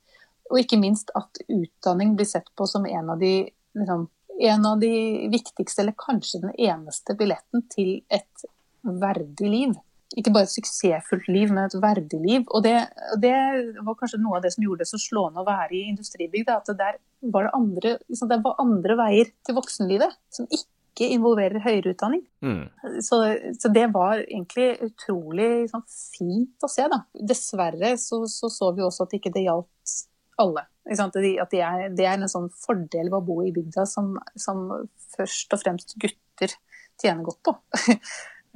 [0.52, 4.08] Og ikke minst at utdanning blir sett på som en av de, liksom,
[4.42, 4.96] en av de
[5.32, 8.46] viktigste, eller kanskje den eneste billetten til et
[8.82, 9.78] verdig liv.
[10.18, 12.44] Ikke bare et suksessfullt liv, men et verdig liv.
[12.52, 12.76] Og det,
[13.24, 13.36] det
[13.80, 16.52] var kanskje noe av det som gjorde det så slående å være i industribygd.
[16.52, 17.00] At der
[17.32, 21.94] var det, andre, liksom, det var andre veier til voksenlivet som ikke ikke involverer høyere
[21.94, 22.24] utdanning.
[22.44, 22.66] Mm.
[23.04, 23.22] Så,
[23.58, 26.88] så, det var egentlig utrolig liksom, fint å se.
[26.92, 27.02] Da.
[27.32, 29.96] Dessverre så, så, så vi også at ikke det gjaldt
[30.42, 30.66] alle.
[30.92, 34.68] At det er, det er, en sånn fordel ved å bo i bygda som, som
[35.16, 36.56] først og fremst gutter
[37.02, 37.54] tjener godt på.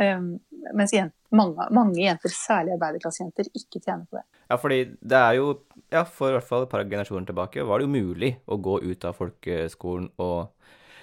[0.02, 0.32] um,
[0.78, 4.26] mens jenter, mange, mange, jenter, særlig arbeiderklassejenter, ikke tjener på det.
[4.50, 5.54] Ja, fordi det er jo,
[5.94, 8.80] ja, for i hvert fall et par generasjoner tilbake, var det jo mulig å gå
[8.84, 10.52] ut av folkeskolen og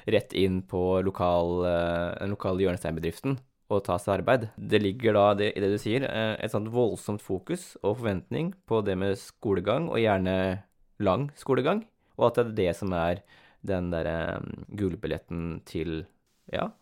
[0.07, 3.39] rett inn på lokal, eh, den lokale hjørnesteinbedriften
[3.73, 4.49] og ta seg arbeid.
[4.57, 8.53] Det ligger da det, i det du sier, eh, et sånt voldsomt fokus og forventning
[8.69, 10.37] på det med skolegang, og gjerne
[11.03, 11.85] lang skolegang,
[12.19, 13.23] og at det er det som er
[13.67, 16.05] den derre um, gullbilletten til
[16.53, 16.73] Ja,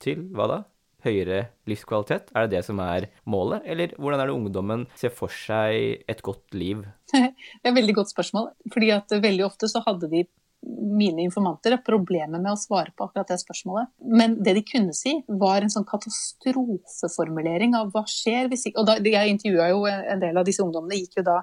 [0.00, 0.58] til hva da?
[1.04, 2.30] Høyere livskvalitet?
[2.36, 6.22] Er det det som er målet, eller hvordan er det ungdommen ser for seg et
[6.24, 6.82] godt liv?
[7.12, 7.20] Det
[7.64, 8.50] er et veldig godt spørsmål.
[8.72, 10.24] fordi at veldig ofte så hadde de
[10.68, 13.90] mine informanter problemer med å svare på akkurat det spørsmålet.
[14.04, 18.88] Men det de kunne si, var en sånn katastrofeformulering av hva skjer hvis ikke Og
[18.88, 21.38] da, jeg intervjua jo en del av disse ungdommene, gikk jo da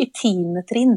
[0.00, 0.96] i tiende trinn,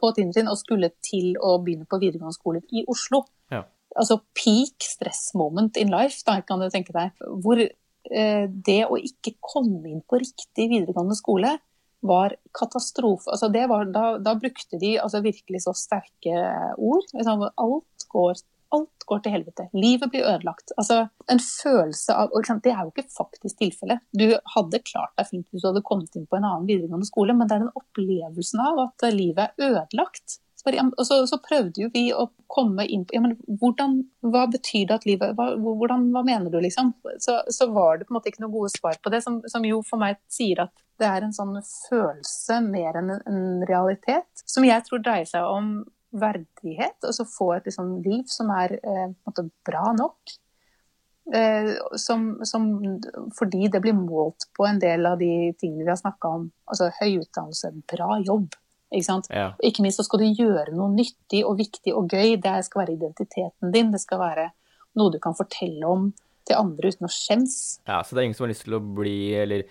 [0.00, 3.26] på tiende trinn og skulle til å begynne på videregående skole i Oslo.
[3.52, 3.66] Ja.
[3.92, 7.12] Altså peak stress moment in life, da kan du tenke deg.
[7.44, 11.58] Hvor eh, det å ikke komme inn på riktig videregående skole
[12.02, 13.30] var katastrofe.
[13.30, 17.06] Altså var, da, da, brukte de altså virkelig så sterke ord.
[17.14, 19.66] Alt går alt går til helvete.
[19.76, 20.72] Livet blir ødelagt.
[20.80, 22.32] Altså, en følelse av
[22.64, 24.00] Det er jo ikke faktisk tilfellet.
[24.12, 27.36] Du hadde klart deg fint hvis du hadde kommet inn på en annen videregående skole,
[27.36, 30.38] men det er den opplevelsen av at livet er ødelagt.
[30.62, 34.86] Og så, så, prøvde jo vi å komme inn på ja, men hvordan, Hva betyr
[34.88, 36.92] det at livet hva, hvordan, hva mener du, liksom?
[37.18, 39.66] Så, så, var det på en måte ikke noe gode svar på det, som, som,
[39.66, 44.62] jo for meg sier at det er en sånn følelse mer enn en realitet, som
[44.66, 45.74] jeg tror dreier seg om
[46.12, 47.00] verdighet.
[47.02, 50.36] og så få et liksom, liv som er eh, måte, bra nok.
[51.34, 52.68] Eh, som, som,
[53.38, 56.50] fordi det blir målt på en del av de tingene vi har snakka om.
[56.70, 58.52] Altså høy utdannelse, bra jobb
[58.92, 59.20] ikke?
[59.32, 59.52] Ja.
[59.64, 62.36] Ikke minst så skal du gjøre noe nyttig og viktig og gøy.
[62.42, 63.92] Det skal være identiteten din.
[63.94, 64.50] Det skal være
[64.98, 66.10] noe du kan fortelle om
[66.48, 67.56] til andre uten å skjems.
[67.88, 69.66] Ja, så det er ingen som har lyst til å bli, eller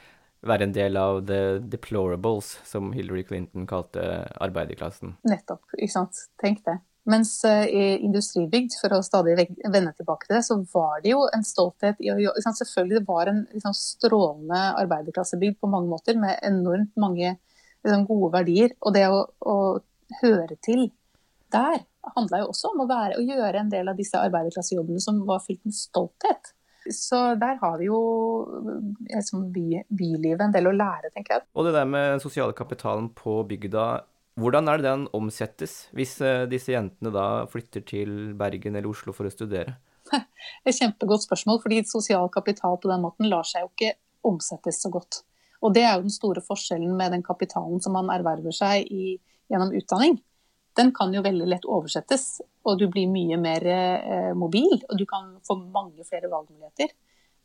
[0.47, 4.05] være en del av the deplorables, som Hillary Clinton kalte
[4.41, 5.17] arbeiderklassen.
[5.27, 6.23] Nettopp, ikke sant.
[6.41, 6.79] Tenk det.
[7.09, 11.23] Mens uh, i industribygd, for å stadig vende tilbake til det, så var det jo
[11.33, 16.19] en stolthet i å gjøre Selvfølgelig det var en liksom, strålende arbeiderklassebygd på mange måter,
[16.21, 17.35] med enormt mange
[17.83, 18.75] liksom, gode verdier.
[18.81, 19.57] Og det å, å
[20.21, 20.89] høre til
[21.51, 21.81] der
[22.15, 25.43] handla jo også om å, være, å gjøre en del av disse arbeiderklassejobbene som var
[25.43, 26.53] fylt med stolthet.
[26.89, 27.99] Så der har vi jo
[29.05, 31.45] liksom, by, bylivet en del å lære, tenker jeg.
[31.53, 33.85] Og det der med den sosiale kapitalen på bygda,
[34.41, 39.13] hvordan er det den omsettes, hvis eh, disse jentene da flytter til Bergen eller Oslo
[39.13, 39.75] for å studere?
[40.65, 43.93] Et kjempegodt spørsmål, fordi sosial kapital på den måten lar seg jo ikke
[44.25, 45.21] omsettes så godt.
[45.61, 49.15] Og det er jo den store forskjellen med den kapitalen som man erverver seg i,
[49.51, 50.17] gjennom utdanning.
[50.77, 54.79] Den kan jo veldig lett oversettes, og du blir mye mer eh, mobil.
[54.87, 56.93] Og du kan få mange flere valgmuligheter.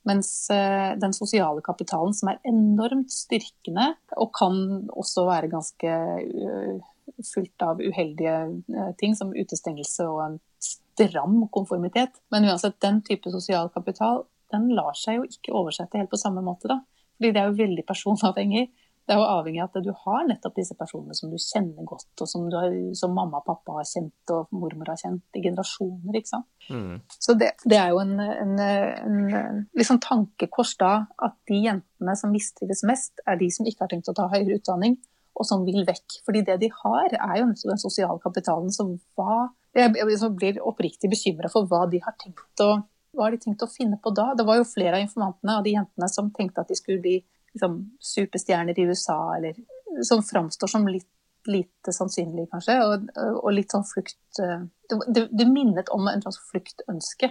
[0.06, 6.92] Mens eh, den sosiale kapitalen, som er enormt styrkende, og kan også være ganske uh,
[7.26, 8.36] fullt av uheldige
[8.70, 12.22] uh, ting, som utestengelse og en stram konformitet.
[12.30, 14.22] Men uansett, den type sosial kapital
[14.54, 16.70] den lar seg jo ikke oversette helt på samme måte.
[16.70, 16.78] da.
[17.16, 18.66] Fordi det er jo veldig personavhengig.
[19.06, 22.08] Det er jo avhengig av at du har nettopp disse personene som du kjenner godt,
[22.24, 26.16] og som, har, som mamma og pappa har kjent og mormor har kjent i generasjoner.
[26.18, 26.48] ikke sant?
[26.66, 26.96] Mm.
[27.14, 30.90] Så det, det, er jo en, en, en liksom tankekors da,
[31.22, 34.58] at de jentene som mistrives mest, er de som ikke har tenkt å ta høyere
[34.58, 34.98] utdanning,
[35.36, 36.18] og som vil vekk.
[36.26, 38.74] Fordi det de har, er jo den sosiale kapitalen.
[38.74, 42.72] Så hva, jeg, jeg blir oppriktig bekymra for hva de har tenkt å
[43.16, 44.30] hva har de tenkt å finne på da?
[44.36, 47.16] Det var jo flere av informantene av de jentene som tenkte at de skulle bli
[47.56, 47.78] liksom,
[48.14, 49.56] superstjerner i USA, eller
[50.04, 51.08] som framstår som litt
[51.46, 54.64] lite sannsynlig, kanskje, og, og litt sånn flukt eh,
[55.06, 57.30] det, det, minnet om en slags fluktønske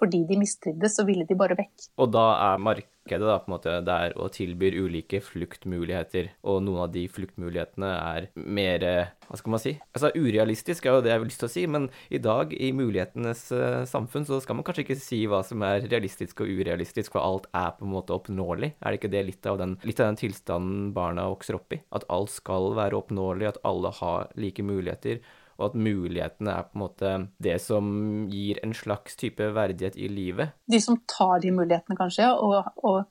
[0.00, 1.88] fordi de mistrivdes, så ville de bare vekk.
[2.02, 6.84] Og da er markedet da på en måte der og tilbyr ulike fluktmuligheter, og noen
[6.84, 8.86] av de fluktmulighetene er mer
[9.26, 9.72] Hva skal man si?
[9.90, 12.72] Altså urealistisk er jo det jeg vil lyst til å si, men i dag, i
[12.76, 17.14] mulighetenes uh, samfunn, så skal man kanskje ikke si hva som er realistisk og urealistisk,
[17.16, 18.74] for alt er på en måte oppnåelig.
[18.78, 21.80] Er det ikke det litt av den, litt av den tilstanden barna vokser opp i?
[21.96, 25.22] At alt skal være oppnåelig, at alle har like muligheter
[25.56, 27.86] og at mulighetene er på en måte det som
[28.32, 30.56] gir en slags type verdighet i livet.
[30.68, 33.02] De som tar de mulighetene, kanskje, og, og,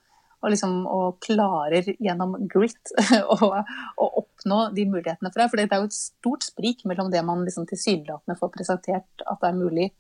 [0.41, 2.93] og, liksom, og klarer gjennom grit
[3.35, 5.51] å oppnå de mulighetene for deg.
[5.51, 9.41] For det er jo et stort sprik mellom det man liksom tilsynelatende får presentert at
[9.41, 9.91] det er mulig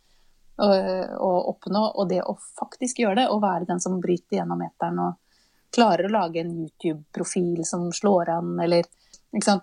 [0.55, 4.61] å, å, oppnå, og det å faktisk gjøre det, og være den som bryter gjennom
[4.63, 5.21] eteren og
[5.75, 8.87] klarer å lage en YouTube-profil som slår an, eller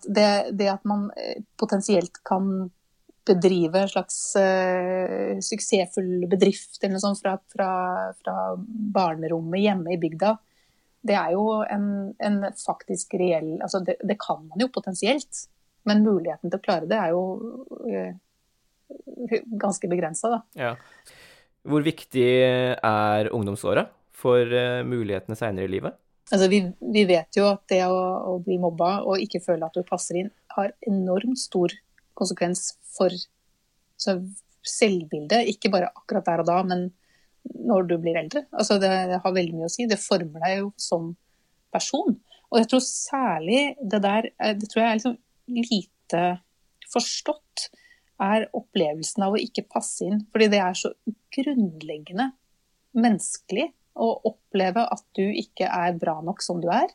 [0.07, 2.71] det, det, at man eh, potensielt kan
[3.27, 7.69] bedrive en slags uh, suksessfull bedrift eller noe sånt fra, fra,
[8.19, 10.33] fra, barnerommet hjemme i bygda,
[11.07, 11.87] det er jo en,
[12.19, 15.45] en faktisk reell altså det, det, kan man jo potensielt,
[15.87, 17.23] men muligheten til å klare det er jo
[17.87, 20.43] uh, ganske begrensa, da.
[20.59, 20.75] Ja.
[21.63, 23.87] Hvor viktig er ungdomsåra
[24.19, 24.51] for
[24.83, 25.95] mulighetene seinere i livet?
[26.33, 26.63] Altså, vi,
[26.95, 27.99] vi, vet jo at det å,
[28.33, 31.75] å, bli mobba og ikke føle at du passer inn, har enormt stor
[32.17, 33.13] konsekvens for
[34.01, 35.51] selvbildet.
[35.53, 36.89] Ikke bare akkurat der og da, men
[37.69, 38.47] når du blir eldre.
[38.51, 39.89] Altså, det, det, har veldig mye å si.
[39.91, 41.13] Det former deg jo som
[41.75, 42.17] person.
[42.53, 45.19] Og jeg tror særlig det der eh, Det tror jeg er liksom
[45.53, 46.25] lite
[46.93, 47.69] forstått,
[48.23, 50.25] er opplevelsen av å ikke passe inn.
[50.33, 50.93] Fordi det er så
[51.35, 52.31] grunnleggende
[52.97, 56.91] menneskelig å oppleve at du ikke er bra nok som du er.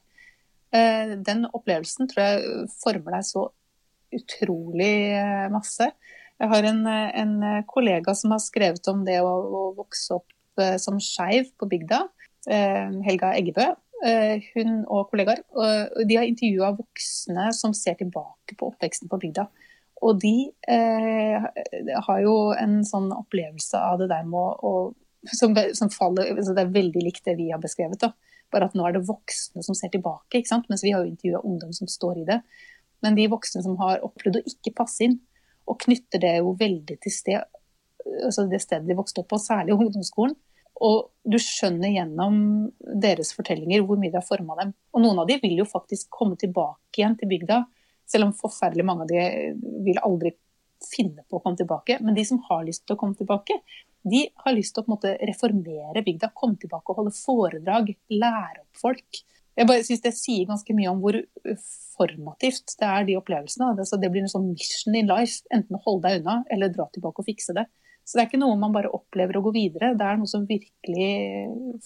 [0.75, 3.47] Eh, den opplevelsen tror jeg former deg så
[4.17, 5.91] utrolig eh, masse.
[6.37, 7.35] Jeg har en, en
[7.69, 12.05] kollega som har skrevet om det å, å vokse opp eh, som skeiv på bygda.
[12.47, 13.65] Helga Eggebø.
[14.53, 15.41] Hun og kollegaer.
[16.07, 19.43] De har intervjua voksne som ser tilbake på oppveksten på bygda.
[20.05, 20.35] Og de
[20.69, 21.45] eh,
[22.07, 24.73] har jo en sånn opplevelse av det der med å, å
[25.33, 27.99] som, som, faller altså Det er veldig likt det vi har beskrevet.
[28.01, 28.11] da.
[28.53, 31.73] Bare at nå er det voksne som ser tilbake, mens vi har jo intervjua ungdom
[31.75, 32.41] som står i det.
[33.03, 35.19] Men de voksne som har opplevd å ikke passe inn,
[35.67, 37.57] og knytter det jo veldig til sted,
[38.23, 40.37] altså det stedet de vokste opp på, særlig ungdomsskolen.
[40.87, 42.35] Og du skjønner gjennom
[43.01, 44.75] deres fortellinger hvor mye det har forma dem.
[44.93, 47.63] Og noen av de vil jo faktisk komme tilbake igjen til bygda
[48.07, 49.23] selv om forferdelig mange av de
[49.85, 50.31] vil aldri
[50.85, 51.97] finne på å komme tilbake.
[52.01, 53.57] Men de som har lyst til å komme tilbake,
[54.07, 56.31] de har lyst til å måte reformere bygda.
[56.37, 59.23] Komme tilbake og holde foredrag, lære opp folk.
[59.57, 61.17] Jeg bare synes Det sier ganske mye om hvor
[61.97, 63.73] formativt det er, de opplevelsene.
[63.79, 65.41] Det, det blir en sånn mission in life.
[65.53, 67.65] Enten å holde deg unna, eller dra tilbake og fikse det.
[68.07, 69.95] Så det er ikke noe man bare opplever å gå videre.
[69.97, 71.09] Det er noe som virkelig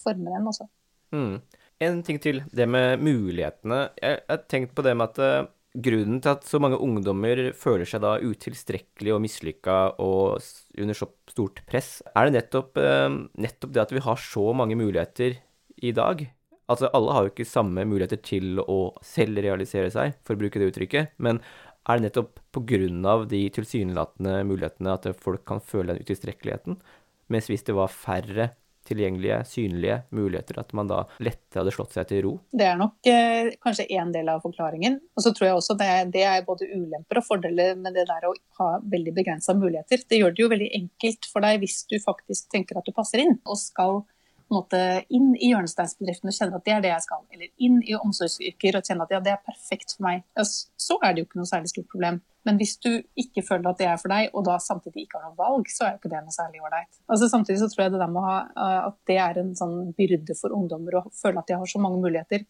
[0.03, 0.51] former en.
[0.51, 0.67] Også.
[1.15, 1.39] Mm.
[1.81, 3.79] En ting til, det med mulighetene.
[3.97, 7.87] Jeg har tenkt på det med at eh, grunnen til at så mange ungdommer føler
[7.87, 10.43] seg da utilstrekkelige og mislykka og
[10.77, 13.07] under så stort press, er det nettopp, eh,
[13.39, 15.39] nettopp, det at vi har så mange muligheter
[15.81, 16.25] i dag.
[16.71, 20.59] Altså, alle har jo ikke samme muligheter til å selv realisere seg, for å bruke
[20.59, 21.41] det uttrykket, men
[21.89, 26.77] er det nettopp på grunn av de tilsynelatende mulighetene at folk kan føle den utilstrekkeligheten?
[27.31, 28.51] Mens hvis det var færre
[28.91, 32.33] tilgjengelige, synlige muligheter, at man da lettere hadde slått seg til ro?
[32.53, 34.99] Det er nok eh, kanskje én del av forklaringen.
[35.15, 38.29] Og så tror jeg også det, det er både ulemper og fordeler med det der
[38.29, 40.03] å ha veldig begrensa muligheter.
[40.07, 43.23] Det gjør det jo veldig enkelt for deg hvis du faktisk tenker at du passer
[43.23, 44.03] inn og skal
[44.53, 44.79] måte,
[45.13, 48.77] inn i hjørnesteinsbedriften og kjenner at det er det jeg skal, eller inn i omsorgsyrker
[48.77, 51.41] og kjenner at ja, det er perfekt for meg, ja, så er det jo ikke
[51.41, 52.21] noe særlig stort problem.
[52.47, 52.89] Men hvis du
[53.21, 55.85] ikke føler at det er for deg, og da samtidig ikke har noe valg, så
[55.85, 56.89] er jo ikke det noe særlig ålreit.
[57.05, 59.77] Altså, samtidig så tror jeg det der med ha, eh, at det er en sånn
[59.97, 62.47] byrde for ungdommer å føle at de har så mange muligheter,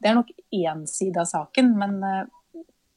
[0.00, 2.22] det er nok én side av saken, men eh,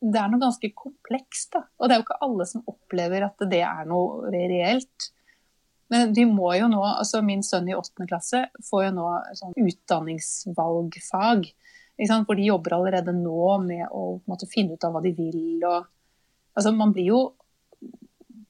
[0.04, 1.54] det er noe ganske komplekst.
[1.56, 1.64] da.
[1.80, 5.12] Og det er jo ikke alle som opplever at det er noe reelt.
[5.94, 9.54] Men de må jo nå, altså Min sønn i åttende klasse får jo nå sånn
[9.62, 11.48] utdanningsvalgfag.
[11.94, 15.62] For de jobber allerede nå med å måte, finne ut av hva de vil.
[15.62, 15.86] og
[16.58, 17.22] Altså, man blir jo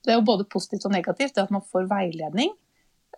[0.04, 2.50] Det er jo både positivt og negativt det at man får veiledning.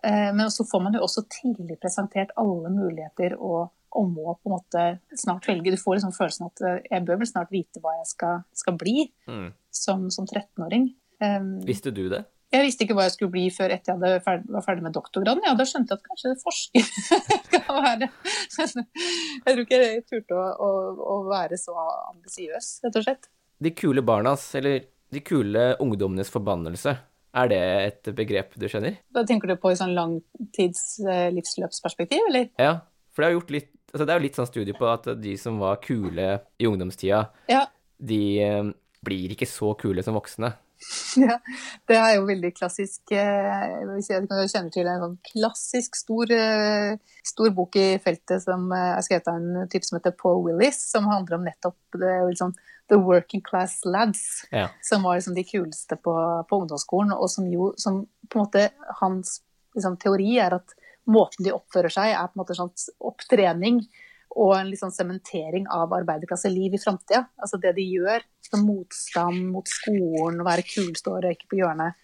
[0.06, 4.46] Eh, men så får man jo også tidlig presentert alle muligheter og, og må på
[4.46, 4.84] en måte
[5.18, 5.72] snart velge.
[5.74, 8.78] Du får liksom følelsen at eh, jeg bør vel snart vite hva jeg skal, skal
[8.78, 9.48] bli mm.
[9.74, 10.92] som, som 13-åring.
[11.18, 12.22] Um, Visste du det?
[12.54, 15.42] Jeg visste ikke hva jeg skulle bli før etter jeg ferdig, var ferdig med doktorgraden.
[15.48, 16.90] Ja, da skjønte jeg at kanskje forsker
[17.56, 18.10] kan være
[18.54, 20.70] Jeg tror ikke jeg turte å, å,
[21.16, 21.74] å være så
[22.12, 23.26] ambisiøs, rett og slett
[23.58, 26.96] de kule barnas, eller de kule ungdommenes forbannelse,
[27.36, 28.98] er det et begrep du skjønner?
[29.12, 32.50] Da tenker du på i sånn langtids eh, livsløpsperspektiv, eller?
[32.60, 32.78] Ja,
[33.12, 35.34] for det er, gjort litt, altså det er jo litt sånn studie på at de
[35.40, 36.28] som var kule
[36.60, 37.66] i ungdomstida, ja.
[37.96, 38.70] de eh,
[39.06, 40.52] blir ikke så kule som voksne.
[41.16, 41.38] Ja,
[41.88, 43.62] det er jo veldig klassisk eh,
[43.96, 44.04] Jeg
[44.52, 46.32] kjenner til en sånn klassisk stor,
[47.24, 51.08] stor bok i feltet som er skrevet av en type som heter Paul Willis, som
[51.08, 52.52] handler om nettopp det liksom,
[52.88, 54.68] the working class lads, ja.
[54.82, 57.12] som var liksom de kuleste på, på, ungdomsskolen.
[57.12, 58.68] Og som jo som på en måte
[59.00, 59.40] Hans
[59.74, 62.72] liksom, teori er at måten de oppfører seg, er på en måte sånn
[63.10, 63.84] opptrening
[64.36, 67.24] og en liksom sementering av arbeiderklasseliv i framtida.
[67.40, 70.66] Altså det de gjør, som motstand mot skolen, å være
[71.30, 71.96] og ikke på hjørnet,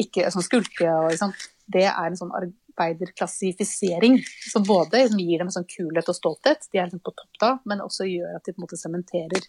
[0.00, 1.32] ikke sånn skulke og liksom,
[1.68, 2.32] Det er en sånn
[2.78, 4.18] arbeiderklassifisering
[4.52, 7.82] som både gir dem sånn kulhet og stolthet, de er liksom på topp da, men
[7.84, 9.42] også gjør at de på en måte sementerer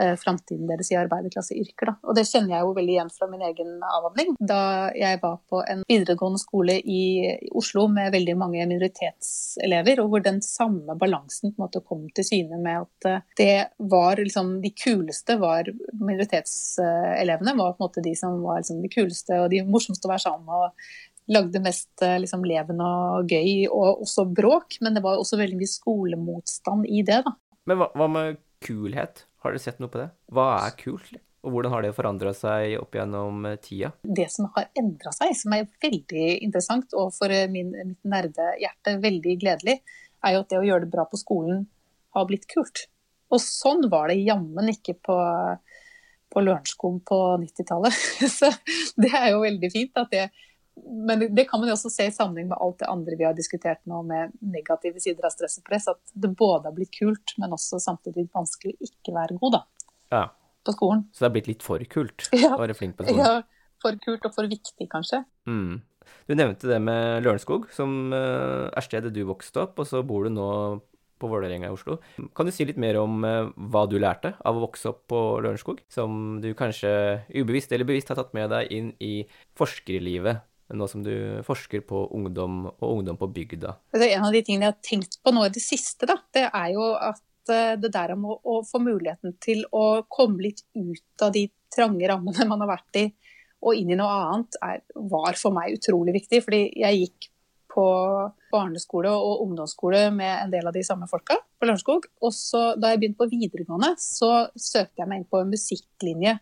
[0.00, 1.94] eh, framtiden deres i arbeiderklasseyrker.
[2.06, 4.36] Og det kjenner jeg jo veldig igjen fra min egen avhandling.
[4.38, 4.60] Da
[4.96, 7.02] jeg var på en videregående skole i,
[7.58, 12.26] Oslo med veldig mange minoritetselever, og hvor den samme balansen på en måte kom til
[12.26, 13.58] syne med at eh, det
[13.90, 18.92] var liksom de kuleste var minoritetselevene, var på en måte de som var liksom de
[18.92, 20.68] kuleste og de morsomste å være sammen med.
[20.68, 24.80] og lagde mest eh, liksom, levende og gøy, og også bråk.
[24.84, 27.34] Men det var også veldig mye skolemotstand i det, da.
[27.68, 29.26] Men hva, hva med kulhet?
[29.44, 30.08] Har dere sett noe på det?
[30.34, 31.12] Hva er kult?
[31.46, 33.92] Og hvordan har det forandra seg opp gjennom eh, tida?
[34.02, 38.98] Det som har endra seg, som er veldig interessant, og for eh, min, mitt nerdehjerte
[39.04, 39.78] veldig gledelig,
[40.24, 41.66] er jo at det å gjøre det bra på skolen
[42.16, 42.88] har blitt kult.
[43.30, 45.16] Og sånn var det jammen ikke på,
[46.32, 48.02] på Lørenskog på 90-tallet.
[48.38, 48.50] Så
[48.98, 50.26] det er jo veldig fint at det
[50.86, 53.36] men det kan man jo også se i sammenheng med alt det andre vi har
[53.36, 55.88] diskutert nå med negative sider av stress og press.
[55.90, 59.62] At det både har blitt kult, men også samtidig vanskelig å ikke være god da,
[60.14, 60.24] ja.
[60.66, 61.06] på skolen.
[61.12, 62.54] Så det har blitt litt for kult ja.
[62.54, 63.24] å være flink på skolen?
[63.24, 65.22] Ja, for kult og for viktig, kanskje.
[65.48, 65.80] Mm.
[66.28, 70.24] Du nevnte det med Lørenskog, som uh, er stedet du vokste opp, og så bor
[70.28, 70.48] du nå
[71.18, 71.98] på Vålerenga i Oslo.
[72.36, 75.22] Kan du si litt mer om eh, hva du lærte av å vokse opp på
[75.42, 76.92] Lørenskog, som du kanskje
[77.34, 79.26] ubevisst eller bevisst har tatt med deg inn i
[79.58, 80.44] forskerlivet?
[80.74, 81.12] Nå som du
[81.46, 83.72] forsker på ungdom og ungdom på bygda.
[83.96, 86.74] En av de tingene jeg har tenkt på nå i det siste, da, det er
[86.74, 91.24] jo at eh, det der om å, å få muligheten til å komme litt ut
[91.24, 93.06] av de trange rammene man har vært i,
[93.64, 96.44] og inn i noe annet, er, var for meg utrolig viktig.
[96.44, 97.30] Fordi jeg gikk
[97.78, 97.86] på
[98.52, 102.08] barneskole og ungdomsskole med en del av de samme folka på Lørenskog.
[102.24, 106.38] Og så da jeg begynte på videregående, så søkte jeg meg inn på en musikklinje.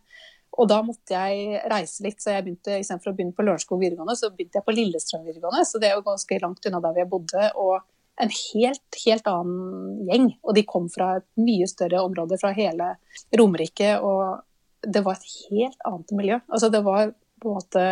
[0.57, 4.17] Og da måtte jeg reise litt, så jeg begynte istedenfor å begynne på Lørenskog videregående,
[4.17, 5.67] så begynte jeg på Lillestrøm videregående.
[5.69, 7.51] Så det er jo ganske langt unna der vi bodde.
[7.55, 10.31] og en helt, helt annen gjeng.
[10.41, 12.95] Og de kom fra et mye større område, fra hele
[13.37, 13.91] Romerike.
[14.01, 16.39] Og det var et helt annet miljø.
[16.49, 17.85] Altså det var på en måte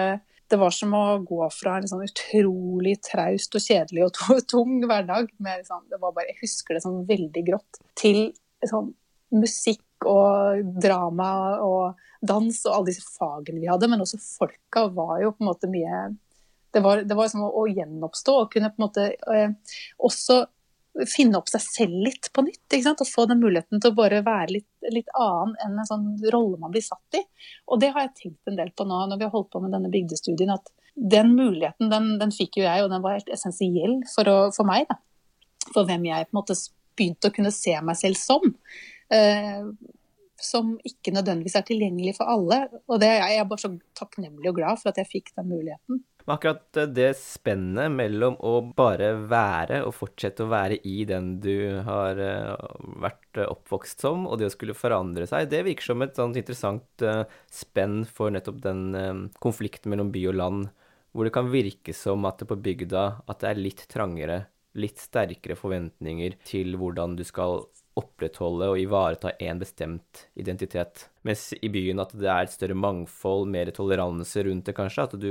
[0.53, 4.19] det var som å gå fra en sånn utrolig traust og kjedelig og
[4.53, 7.81] tung hverdag med liksom, det var bare, Jeg husker det sånn veldig grått.
[7.99, 8.29] Til
[8.69, 8.93] sånn
[9.35, 11.31] musikk og drama
[11.65, 13.89] og dans og alle disse fagene vi hadde.
[13.91, 16.05] Men også folka var jo på en måte mye
[16.75, 20.41] Det var, det var som å, å gjenoppstå og kunne på en måte eh, også
[21.11, 22.63] finne opp seg selv litt på nytt.
[22.69, 23.03] ikke sant?
[23.03, 26.61] Og få den muligheten til å bare være litt, litt, annen enn en sånn rolle
[26.63, 27.23] man blir satt i.
[27.71, 29.75] Og det har jeg tenkt en del på nå når vi har holdt på med
[29.75, 30.55] denne bygdestudien.
[30.55, 34.39] At den muligheten, den, den fikk jo jeg, og den var helt essensiell for, å,
[34.55, 34.87] for meg.
[34.91, 35.01] Da.
[35.73, 36.59] For hvem jeg på en måte
[36.95, 38.55] begynte å kunne se meg selv som.
[39.13, 39.67] Eh,
[40.45, 42.65] som ikke nødvendigvis er tilgjengelig for alle.
[42.89, 46.05] Og det, jeg er bare så takknemlig og glad for at jeg fikk den muligheten.
[46.25, 51.35] Men akkurat eh, det spennet mellom å bare være og fortsette å være i den
[51.45, 52.55] du har eh,
[53.05, 56.41] vært eh, oppvokst som, og det å skulle forandre seg, det virker som et sånt
[56.41, 57.05] interessant
[57.53, 60.67] spenn for nettopp den konflikten mellom by og land,
[61.13, 64.39] hvor det kan virke som at det på bygda at det er litt trangere,
[64.81, 67.67] litt sterkere forventninger til hvordan du skal
[67.99, 71.07] opprettholde og ivareta én bestemt identitet.
[71.27, 75.07] Mens i byen at det er et større mangfold, mer toleranse rundt det, kanskje.
[75.07, 75.31] At du,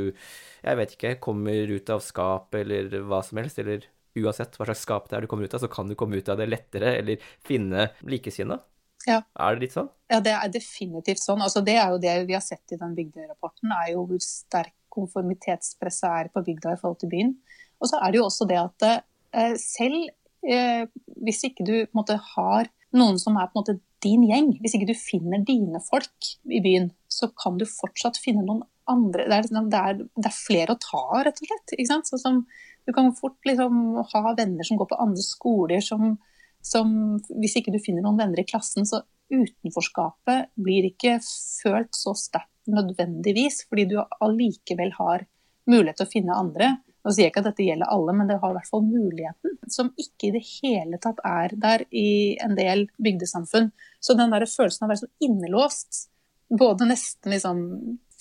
[0.63, 3.87] jeg vet ikke, kommer ut av skapet eller hva som helst, eller
[4.19, 6.29] uansett hva slags skap det er du kommer ut av, så kan du komme ut
[6.29, 8.59] av det lettere, eller finne likesinna.
[9.07, 9.19] Ja.
[9.35, 9.89] Er det litt sånn?
[10.11, 11.41] Ja, det er definitivt sånn.
[11.43, 14.75] Altså, det er jo det vi har sett i den Bygdøy-rapporten, er jo hvor sterk
[14.93, 17.33] konformitetspresset er på bygda i forhold til byen.
[17.81, 20.11] Og så er det jo også det at eh, selv
[20.47, 20.85] eh,
[21.23, 25.43] hvis ikke du måte, har noen som er måte din gjeng, hvis ikke du finner
[25.47, 29.79] dine folk i byen, så kan du fortsatt finne noen andre Det er, liksom, det
[29.79, 32.09] er, det er flere å ta av, rett og slett.
[32.19, 32.41] Som,
[32.83, 33.77] du kan fort liksom,
[34.11, 36.17] ha venner som går på andre skoler som,
[36.59, 36.91] som
[37.39, 42.51] Hvis ikke du finner noen venner i klassen, så utenforskapet blir ikke følt så sterkt
[42.67, 45.25] nødvendigvis, fordi du allikevel har
[45.69, 46.69] mulighet til å finne andre.
[47.03, 49.57] Nå sier jeg ikke at dette gjelder alle, men det har i hvert fall muligheten,
[49.67, 53.73] som ikke i det hele tatt er der i en del bygdesamfunn.
[53.99, 56.05] Så den der følelsen av å være så innelåst,
[56.53, 57.61] både nesten liksom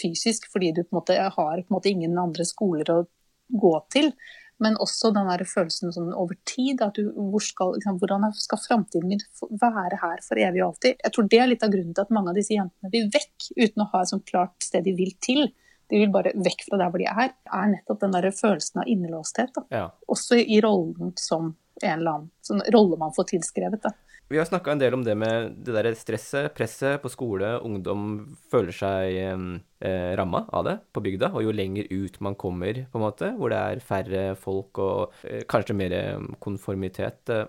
[0.01, 3.03] fysisk fordi du på en måte har på en måte ingen andre skoler å
[3.63, 4.11] gå til,
[4.63, 6.83] men også den der følelsen sånn over tid.
[6.83, 9.23] at du, hvor skal, liksom, Hvordan skal framtiden min
[9.63, 11.03] være her for evig og alltid?
[11.03, 13.49] Jeg tror det er litt av grunnen til at mange av disse jentene vil vekk
[13.59, 15.49] uten å ha et sånt klart sted de vil til
[15.93, 18.89] de vil bare vekk fra der hvor de er, er nettopp den der følelsen av
[18.89, 19.59] innelåsthet.
[19.75, 19.91] Ja.
[20.09, 23.85] Også i rollen som en eller annen sånn rolle man får tilskrevet.
[23.85, 23.93] Da.
[24.33, 27.59] Vi har snakka en del om det med det der stresset, presset på skole.
[27.67, 28.07] Ungdom
[28.53, 31.35] føler seg eh, ramma av det på bygda.
[31.37, 35.19] Og jo lenger ut man kommer, på en måte, hvor det er færre folk og
[35.29, 35.97] eh, kanskje mer
[36.41, 37.45] konformitet, eh,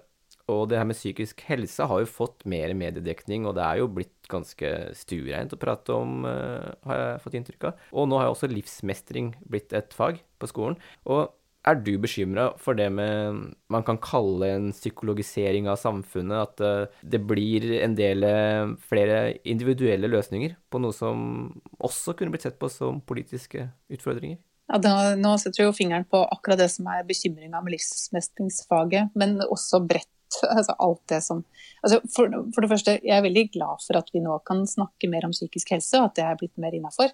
[0.51, 3.91] og det her med psykisk helse har jo fått mer mediedekning, og det er jo
[3.95, 7.85] blitt ganske stuereint å prate om, uh, har jeg fått inntrykk av.
[7.95, 10.75] Og nå har jo også livsmestring blitt et fag på skolen.
[11.07, 11.31] Og
[11.63, 13.39] er du bekymra for det med
[13.71, 16.49] man kan kalle en psykologisering av samfunnet?
[16.49, 22.35] At uh, det blir en del uh, flere individuelle løsninger på noe som også kunne
[22.35, 24.41] blitt sett på som politiske utfordringer?
[24.71, 29.15] Ja, da, Nå setter du jo fingeren på akkurat det som er bekymringa med livsmestringsfaget,
[29.19, 30.09] men også bredt
[30.57, 31.43] altså alt det som
[31.83, 35.09] altså for, for, det første, jeg er veldig glad for at vi nå kan snakke
[35.11, 37.13] mer om psykisk helse, og at det er blitt mer innafor.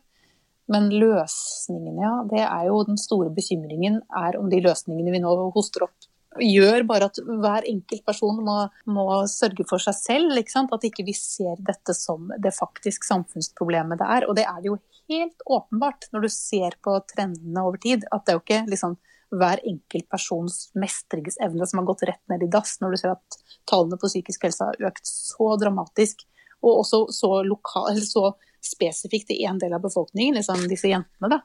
[0.69, 5.33] Men løsningene, ja, det er jo den store bekymringen er om de løsningene vi nå
[5.55, 10.37] hoster opp, gjør bare at hver enkelt person må, må sørge for seg selv.
[10.37, 10.73] Ikke sant?
[10.75, 14.27] At ikke vi ser dette som det faktisk samfunnsproblemet det er.
[14.29, 14.77] Og det er det jo
[15.09, 18.05] helt åpenbart når du ser på trendene over tid.
[18.13, 18.97] At det er jo ikke liksom
[19.29, 23.39] hver enkelt persons mestringsevne som har gått rett ned i dass, når du ser at
[23.69, 26.25] tallene på psykisk helse har økt så dramatisk,
[26.59, 28.33] og også så, lokal, så
[28.65, 31.39] spesifikt i en del av befolkningen, liksom disse jentene, da,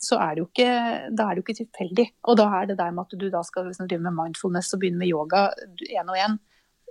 [0.00, 0.70] så er det jo ikke,
[1.16, 2.06] det jo ikke tilfeldig.
[2.30, 4.82] Og da er det der med at du da skal liksom drive med mindfulness og
[4.82, 5.46] begynne med yoga
[5.90, 6.38] én og én,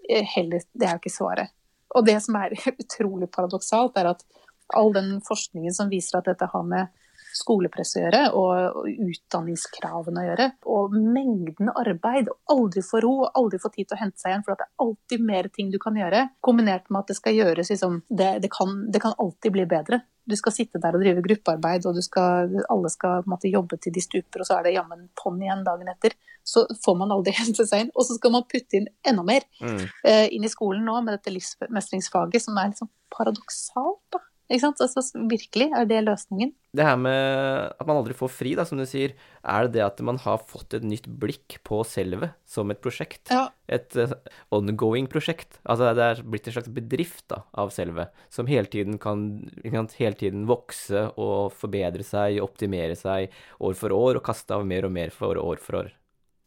[0.10, 1.54] eh, det er jo ikke svaret.
[1.94, 4.26] Og det som er utrolig paradoksalt, er at
[4.74, 6.90] all den forskningen som viser at dette har med
[7.34, 10.48] skolepress å gjøre, og, utdanningskravene å gjøre.
[10.76, 12.32] Og mengden arbeid.
[12.54, 14.46] Aldri få ro, aldri få tid til å hente seg igjen.
[14.46, 16.26] For det er alltid mer ting du kan gjøre.
[16.46, 20.04] Kombinert med at det skal gjøres liksom det, det, kan, det, kan, alltid bli bedre.
[20.24, 24.04] Du skal sitte der og drive gruppearbeid, og skal, alle skal måtte, jobbe til de
[24.04, 26.16] stuper, og så er det jammen tonn igjen dagen etter.
[26.48, 27.94] Så får man aldri hente seg inn.
[27.96, 29.80] Og så skal man putte inn enda mer mm.
[30.08, 34.06] uh, inn i skolen nå med dette livsmestringsfaget, som er sånn paradoksalt.
[34.14, 34.24] da.
[34.54, 34.82] Ikke sant?
[34.86, 35.02] Altså,
[35.32, 36.52] virkelig, er det løsningen?
[36.78, 39.84] Det her med at man aldri får fri, da, som du sier, er det det
[39.86, 43.32] at man har fått et nytt blikk på selvet som et prosjekt?
[43.34, 43.48] Ja.
[43.66, 44.14] Et uh,
[44.54, 45.58] ongoing prosjekt.
[45.66, 49.26] Altså det er blitt en slags bedrift da, av selvet, som hele tiden kan,
[49.66, 54.70] kan hele tiden vokse og forbedre seg, optimere seg år for år, og kaste av
[54.70, 55.92] mer og mer for år for år.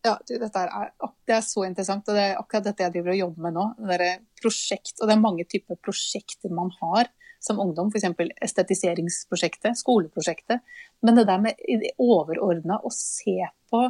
[0.06, 0.90] Ja, dette er,
[1.26, 3.68] det er så interessant, og det er akkurat dette jeg driver og jobber med nå.
[3.82, 7.10] Det er prosjekt, og det er mange typer prosjekter man har
[7.42, 8.32] som ungdom, f.eks.
[8.48, 10.64] estetiseringsprosjektet, skoleprosjektet.
[11.02, 11.68] Men det der med
[12.02, 13.38] overordna å se
[13.70, 13.84] på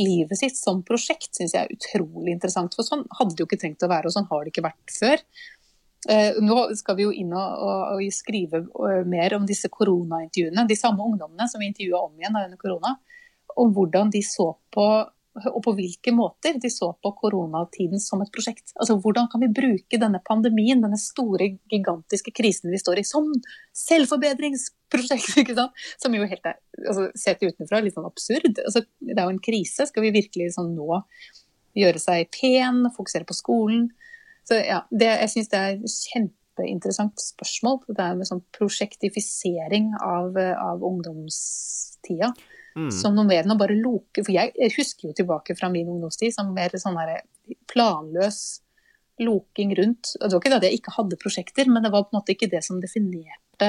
[0.00, 2.74] livet sitt som prosjekt, syns jeg er utrolig interessant.
[2.76, 4.94] For sånn hadde det jo ikke trengt å være, og sånn har det ikke vært
[4.94, 5.24] før.
[6.10, 10.66] Eh, nå skal vi jo inn og, og, og skrive eh, mer om disse koronaintervjuene.
[10.68, 12.96] De samme ungdommene som vi intervjua om igjen under korona.
[13.62, 14.86] Om hvordan de så på
[15.32, 18.74] og på hvilke måter de så på koronatiden som et prosjekt.
[18.76, 23.30] Altså Hvordan kan vi bruke denne pandemien, denne store, gigantiske krisen vi står i, som
[23.84, 25.32] selvforbedringsprosjekt?
[25.42, 25.80] ikke sant?
[26.02, 28.60] Som jo helt er, altså, sett utenfra, litt sånn absurd.
[28.60, 29.88] Altså, det er jo en krise.
[29.88, 31.00] Skal vi virkelig sånn nå
[31.80, 33.88] gjøre seg pen, fokusere på skolen?
[34.48, 37.86] Så ja, det, Jeg syns det er kjempeinteressant spørsmål.
[37.88, 42.34] Det er med sånn prosjektifisering av, av ungdomstida.
[42.76, 42.90] Mm.
[42.94, 44.22] Som noe mer enn å bare loke.
[44.22, 47.22] For jeg, husker jo tilbake fra min ungdomstid som mer sånn her
[47.72, 48.42] planløs
[49.22, 50.14] loking rundt.
[50.18, 52.34] Det var ikke det at jeg ikke hadde prosjekter, men det var på en måte
[52.34, 53.68] ikke det som definerte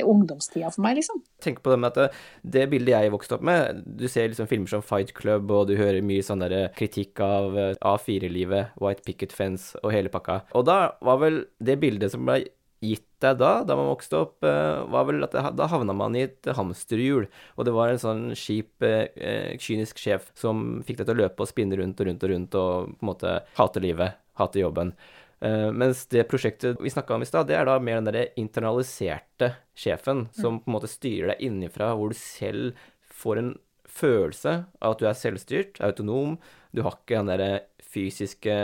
[0.00, 1.20] ungdomstida for meg, liksom.
[1.44, 2.06] Tenk på det med at det,
[2.54, 5.74] det, bildet jeg vokste opp med Du ser liksom filmer som Fight Club, og du
[5.76, 10.42] hører mye sånn der kritikk av A4-livet, White Picket Fence og hele pakka.
[10.56, 12.40] Og da var vel det bildet som ble
[12.82, 16.24] gitt deg da, da man vokste opp, eh, var vel at da havna man i
[16.26, 17.28] et hamsterhjul.
[17.56, 21.44] Og det var en sånn kjip, eh, kynisk sjef som fikk deg til å løpe
[21.44, 24.96] og spinne rundt og rundt og rundt og på en måte hate livet, hate jobben.
[25.42, 29.48] Mens det prosjektet vi snakka om i stad, det er da mer den derre internaliserte
[29.74, 32.78] sjefen som på en måte styrer deg innenfra, hvor du selv
[33.10, 33.48] får en
[33.90, 36.36] følelse av at du er selvstyrt, autonom.
[36.70, 37.50] Du har ikke den derre
[37.82, 38.54] fysiske,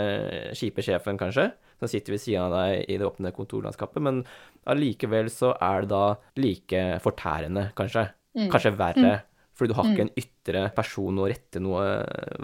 [0.55, 1.49] kjipe sjefen, kanskje
[1.79, 4.23] som sitter ved siden av deg i det åpne kontorlandskapet, men
[4.69, 6.05] allikevel så er det da
[6.41, 8.09] like fortærende, kanskje.
[8.39, 8.49] Mm.
[8.53, 9.15] Kanskje verre.
[9.19, 9.25] Mm.
[9.59, 10.11] Fordi du har ikke mm.
[10.11, 11.87] en ytre person å rette noe,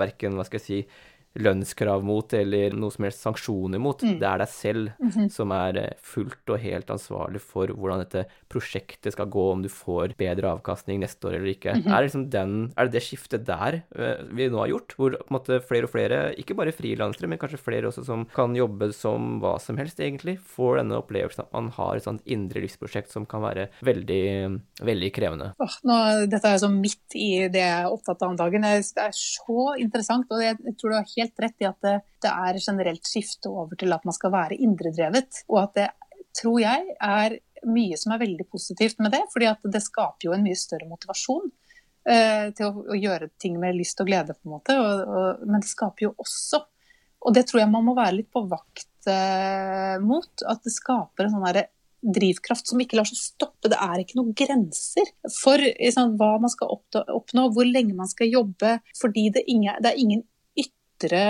[0.00, 0.78] verken, hva skal jeg si,
[1.40, 4.02] lønnskrav mot eller noe som helst sanksjoner mot.
[4.02, 4.18] Mm.
[4.20, 5.28] Det er deg selv mm -hmm.
[5.28, 9.68] som er eh, fullt og helt ansvarlig for hvordan dette prosjektet skal gå, om du
[9.68, 11.74] får bedre avkastning neste år eller ikke.
[11.74, 11.92] Mm -hmm.
[11.92, 15.10] er, det liksom den, er det det skiftet der uh, vi nå har gjort, hvor
[15.10, 18.54] på en måte flere og flere, ikke bare frilansere, men kanskje flere også som kan
[18.56, 22.60] jobbe som hva som helst, egentlig, får denne opplevelsen at man har et sånt indre
[22.60, 25.54] livsprosjekt som kan være veldig, veldig krevende?
[25.58, 28.62] Oh, nå, dette er så midt i det jeg er opptatt av om dagen.
[28.62, 31.96] Det er så interessant, og jeg tror det har helt helt rett i at det,
[32.22, 35.44] det er generelt skifte over til at man skal være indredrevet.
[35.50, 35.88] Og at det
[36.34, 39.24] tror jeg er mye som er veldig positivt med det.
[39.32, 41.46] fordi at det skaper jo en mye større motivasjon
[42.08, 44.78] eh, til å, å, gjøre ting med lyst og glede, på en måte.
[44.80, 46.64] Og, og, men det skaper jo også,
[47.24, 51.26] og det tror jeg man må være litt på vakt eh, mot, at det skaper
[51.26, 51.68] en sånn herre
[52.04, 53.70] drivkraft som ikke lar seg stoppe.
[53.72, 55.08] Det er ikke noen grenser
[55.38, 55.62] for
[55.96, 58.76] sånn, hva man skal oppnå, hvor lenge man skal jobbe.
[59.00, 60.24] Fordi det, er ingen
[61.04, 61.22] ytre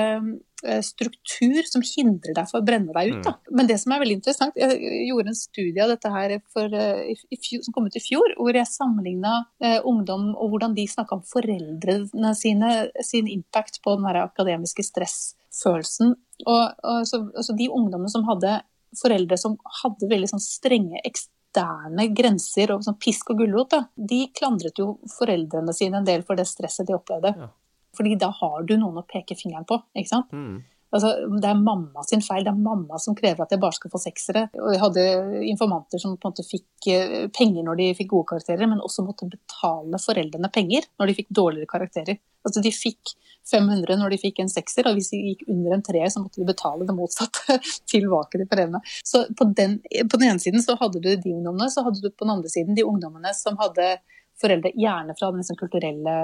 [0.64, 3.22] eh, struktur som hindrer deg for å brenne deg ut.
[3.25, 3.35] Da.
[3.35, 3.55] Mm.
[3.59, 7.14] Men det som er veldig interessant, jeg gjorde en studie av dette her for, eh,
[7.35, 11.18] fjor, som kom ut i fjor, hvor jeg sammenligna eh, ungdom og hvordan de snakka
[11.18, 16.14] om foreldrene sine, sin impact på den akademiske stressfølelsen.
[16.47, 18.61] Og, og så, altså de ungdommene som hadde
[18.99, 24.79] foreldre som hadde veldig sånn strenge eksterne grenser og sånn pisk og gulrot, de klandret
[24.79, 27.35] jo foreldrene sine en del for det stresset de opplevde.
[27.35, 27.51] Ja.
[27.97, 29.80] Fordi da har du noen å peke fingeren på.
[29.97, 30.32] ikke sant?
[30.32, 30.62] Mm.
[30.95, 31.11] Altså,
[31.42, 32.45] det er mamma sin feil.
[32.47, 34.45] Det er mamma som krever at jeg bare skal få seksere.
[34.61, 35.07] Og jeg hadde
[35.51, 39.03] informanter som på en måte fikk eh, penger når de fikk gode karakterer, men også
[39.07, 42.20] måtte betale foreldrene penger når de fikk dårligere karakterer.
[42.47, 43.16] Altså, de fikk
[43.51, 46.40] 500 når de fikk en sekser, og hvis de gikk under en treer, så måtte
[46.40, 47.59] de betale det motsatte
[47.90, 48.82] tilbake til foreldrene.
[49.03, 52.12] Så på den, på den, ene siden så hadde du de ungdommene, så hadde du
[52.12, 53.97] på den andre siden de ungdommene som hadde
[54.41, 56.14] foreldre, gjerne fra den liksom kulturelle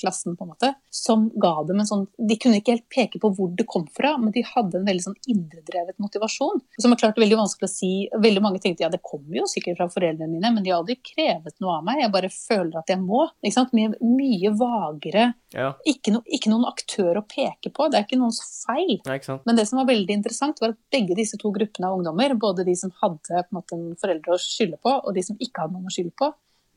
[0.00, 3.30] klassen, på en måte, som ga dem en sånn De kunne ikke helt peke på
[3.36, 6.62] hvor det kom fra, men de hadde en veldig sånn indredrevet motivasjon.
[6.80, 7.92] Som er klart veldig vanskelig å si.
[8.22, 10.98] Veldig mange tenkte ja, det kommer jo sikkert fra foreldrene mine, men de har aldri
[11.04, 12.02] krevet noe av meg.
[12.04, 13.26] Jeg bare føler at jeg må.
[13.42, 13.74] Ikke sant?
[13.76, 15.30] Mye, mye vagere.
[15.54, 15.72] Ja.
[15.88, 17.88] Ikke, no, ikke noen aktør å peke på.
[17.90, 18.98] Det er ikke noens feil.
[19.04, 19.40] Ja, ikke?
[19.48, 22.66] Men det som var veldig interessant, var at begge disse to gruppene av ungdommer, både
[22.68, 25.64] de som hadde på en måte en foreldre å skylde på, og de som ikke
[25.64, 26.30] hadde noen å skylde på,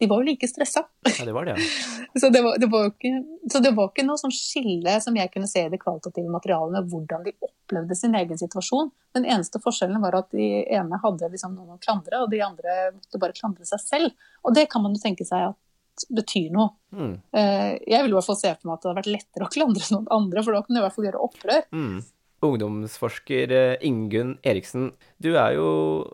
[0.03, 0.83] de var jo like stressa.
[1.07, 1.99] Ja, det var det, ja.
[2.21, 3.09] Så det var, det var ikke,
[3.49, 6.75] så det var ikke noe sånn skille som jeg kunne se i det kvalitative materialet
[6.75, 8.91] med hvordan de opplevde sin egen situasjon.
[9.17, 10.45] Den eneste forskjellen var at de
[10.77, 14.29] ene hadde liksom noen å klandre, og de andre måtte bare klandre seg selv.
[14.45, 16.73] Og det kan man jo tenke seg at betyr noe.
[16.93, 17.15] Mm.
[17.33, 19.53] Eh, Jeg vil i hvert fall se for meg at det hadde vært lettere å
[19.53, 21.65] klandre noen andre, for da kunne du i hvert fall gjøre opprør.
[21.73, 21.97] Mm.
[22.43, 24.91] Ungdomsforsker eh, Ingunn Eriksen,
[25.23, 25.67] du er jo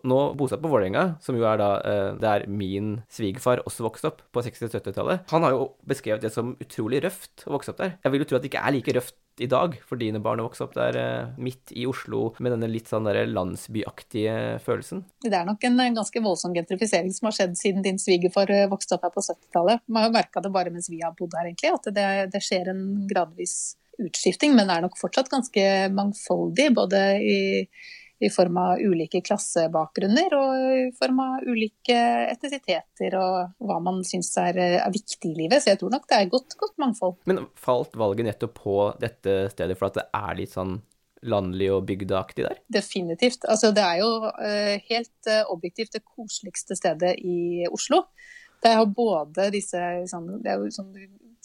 [0.07, 4.21] nå bosatt på Vålerenga, som jo er da eh, der min svigerfar også vokste opp
[4.33, 5.25] på 60- og 70-tallet.
[5.33, 7.97] Han har jo beskrevet det som utrolig røft å vokse opp der.
[8.03, 10.41] Jeg vil jo tro at det ikke er like røft i dag for dine barn
[10.43, 15.05] å vokse opp der eh, midt i Oslo med denne litt sånn landsbyaktige følelsen.
[15.25, 19.07] Det er nok en ganske voldsom gentrifisering som har skjedd siden din svigerfar vokste opp
[19.07, 19.85] her på 70-tallet.
[19.87, 22.43] Man har jo merka det bare mens vi har bodd her, egentlig, at det, det
[22.45, 25.63] skjer en gradvis utskifting, men er nok fortsatt ganske
[25.95, 26.67] mangfoldig.
[26.77, 27.39] Både i,
[28.19, 31.97] i form av ulike klassebakgrunner og i form av ulike
[32.29, 35.63] etnisiteter og hva man syns er, er viktig i livet.
[35.63, 37.17] Så jeg tror nok det er godt, godt mangfold.
[37.29, 40.79] Men falt valget nettopp på dette stedet for at det er litt sånn
[41.27, 42.59] landlig og bygdeaktig der?
[42.71, 43.43] Definitivt.
[43.51, 48.05] Altså, det er jo eh, helt eh, objektivt det koseligste stedet i Oslo.
[48.63, 49.81] Det er jo både disse
[50.11, 50.93] sånn, det er jo sånn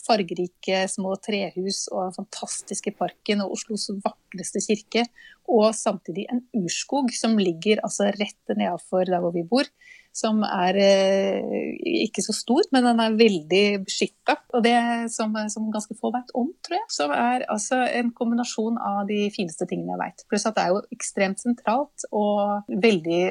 [0.04, 5.06] fargerike små trehus og den fantastiske parken og Oslos vakreste kirke.
[5.50, 9.68] Og samtidig en urskog som ligger altså rett nedafor der hvor vi bor.
[10.14, 11.72] Som er eh,
[12.04, 14.36] ikke så stor, men den er veldig beskytta.
[14.54, 14.76] Og det
[15.10, 16.86] som, som ganske få vet om, tror jeg.
[16.94, 20.24] Som er altså en kombinasjon av de fineste tingene jeg veit.
[20.30, 23.24] Pluss at det er jo ekstremt sentralt og veldig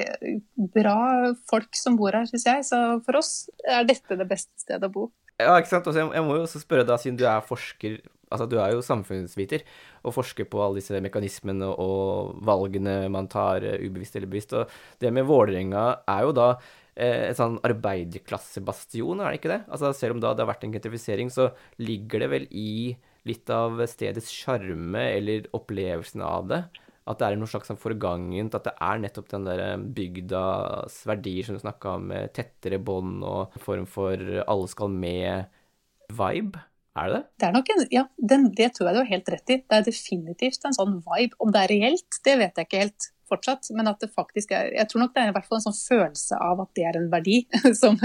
[0.76, 1.00] bra
[1.48, 2.68] folk som bor her, syns jeg.
[2.68, 3.32] Så for oss
[3.64, 5.08] er dette det beste stedet å bo.
[5.40, 5.88] Ja, ikke sant.
[5.90, 8.80] Altså, jeg, må jo også spørre deg, siden du er forsker Altså, du er jo
[8.82, 9.62] samfunnsviter
[10.02, 14.54] og forsker på alle disse mekanismene og valgene man tar eh, ubevisst eller bevisst.
[14.58, 16.48] Og det med Vålerenga er jo da
[16.96, 19.60] eh, en sånn arbeiderklassebastion, er det ikke det?
[19.68, 22.96] Altså, selv om da det har vært en gentrifisering, så ligger det vel i
[23.28, 26.60] litt av stedets sjarme eller opplevelsen av det.
[27.04, 31.44] At det er noe slags forgangent, at det er nettopp den der eh, bygdas verdier
[31.44, 36.62] som du snakka om, med tettere bånd og en form for alle skal med-vibe.
[36.94, 37.24] Er det det?
[37.40, 39.58] Det er nok en, ja, den, det tror jeg du har helt rett i.
[39.60, 41.36] Det er definitivt en sånn vibe.
[41.42, 43.70] Om det er reelt, det vet jeg ikke helt fortsatt.
[43.76, 45.76] Men at det faktisk er Jeg tror nok det er i hvert fall en sånn
[45.76, 47.38] følelse av at det er en verdi,
[47.82, 47.98] som,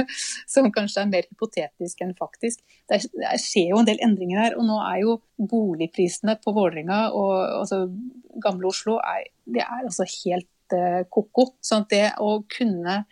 [0.50, 2.64] som kanskje er mer hypotetisk enn faktisk.
[2.90, 4.58] Det, er, det, skjer jo en del endringer her.
[4.60, 7.86] Og nå er jo boligprisene på Vålerenga og altså,
[8.44, 11.52] gamle Oslo er, det er altså helt uh, ko-ko.
[11.64, 13.04] Så det å kunne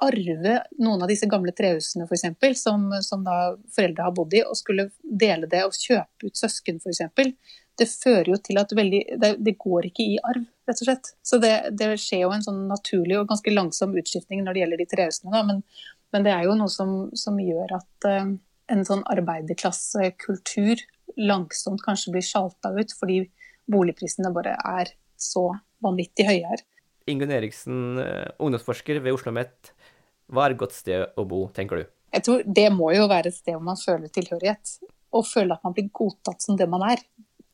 [0.00, 4.42] arve noen av disse gamle trehusene for eksempel, som, som da foreldre har bodd i,
[4.46, 7.02] og skulle dele det og kjøpe ut søsken f.eks.,
[7.80, 11.10] det fører jo til at veldig, det, det, går ikke i arv, rett og slett.
[11.24, 14.82] Så det, det, skjer jo en sånn naturlig og ganske langsom utskiftning når det gjelder
[14.82, 15.42] de trehusene.
[15.48, 15.62] Men,
[16.12, 18.32] men det er jo noe som, som gjør at uh,
[18.70, 20.84] en sånn arbeiderklassekultur
[21.20, 23.22] langsomt kanskje blir sjalta ut, fordi
[23.70, 25.48] boligprisene bare er så
[25.82, 26.64] vanvittig høye her.
[27.10, 27.98] Ingunn Eriksen,
[28.38, 29.72] ungdomsforsker ved Oslo OsloMet.
[30.30, 31.88] Hva er et godt sted å bo, tenker du?
[32.10, 34.76] Jeg tror Det må jo være et sted hvor man føler tilhørighet.
[35.16, 37.02] Og føler at man blir godtatt som det man er.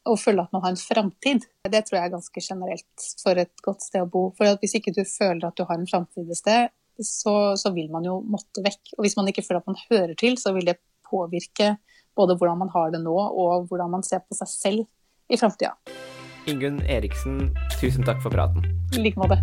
[0.06, 1.46] Og føle at man har en framtid.
[1.66, 4.28] Det tror jeg er ganske generelt for et godt sted å bo.
[4.38, 7.90] For Hvis ikke du føler at du har en framtid et sted, så, så, vil
[7.92, 8.94] man jo måtte vekk.
[8.96, 11.74] Og hvis man ikke føler at man hører til, så vil det påvirke
[12.16, 14.86] både hvordan man har det nå, og hvordan man ser på seg selv
[15.28, 15.74] i framtida.
[16.48, 17.50] Ingunn Eriksen,
[17.80, 18.64] tusen takk for praten.
[18.94, 19.42] I like måte.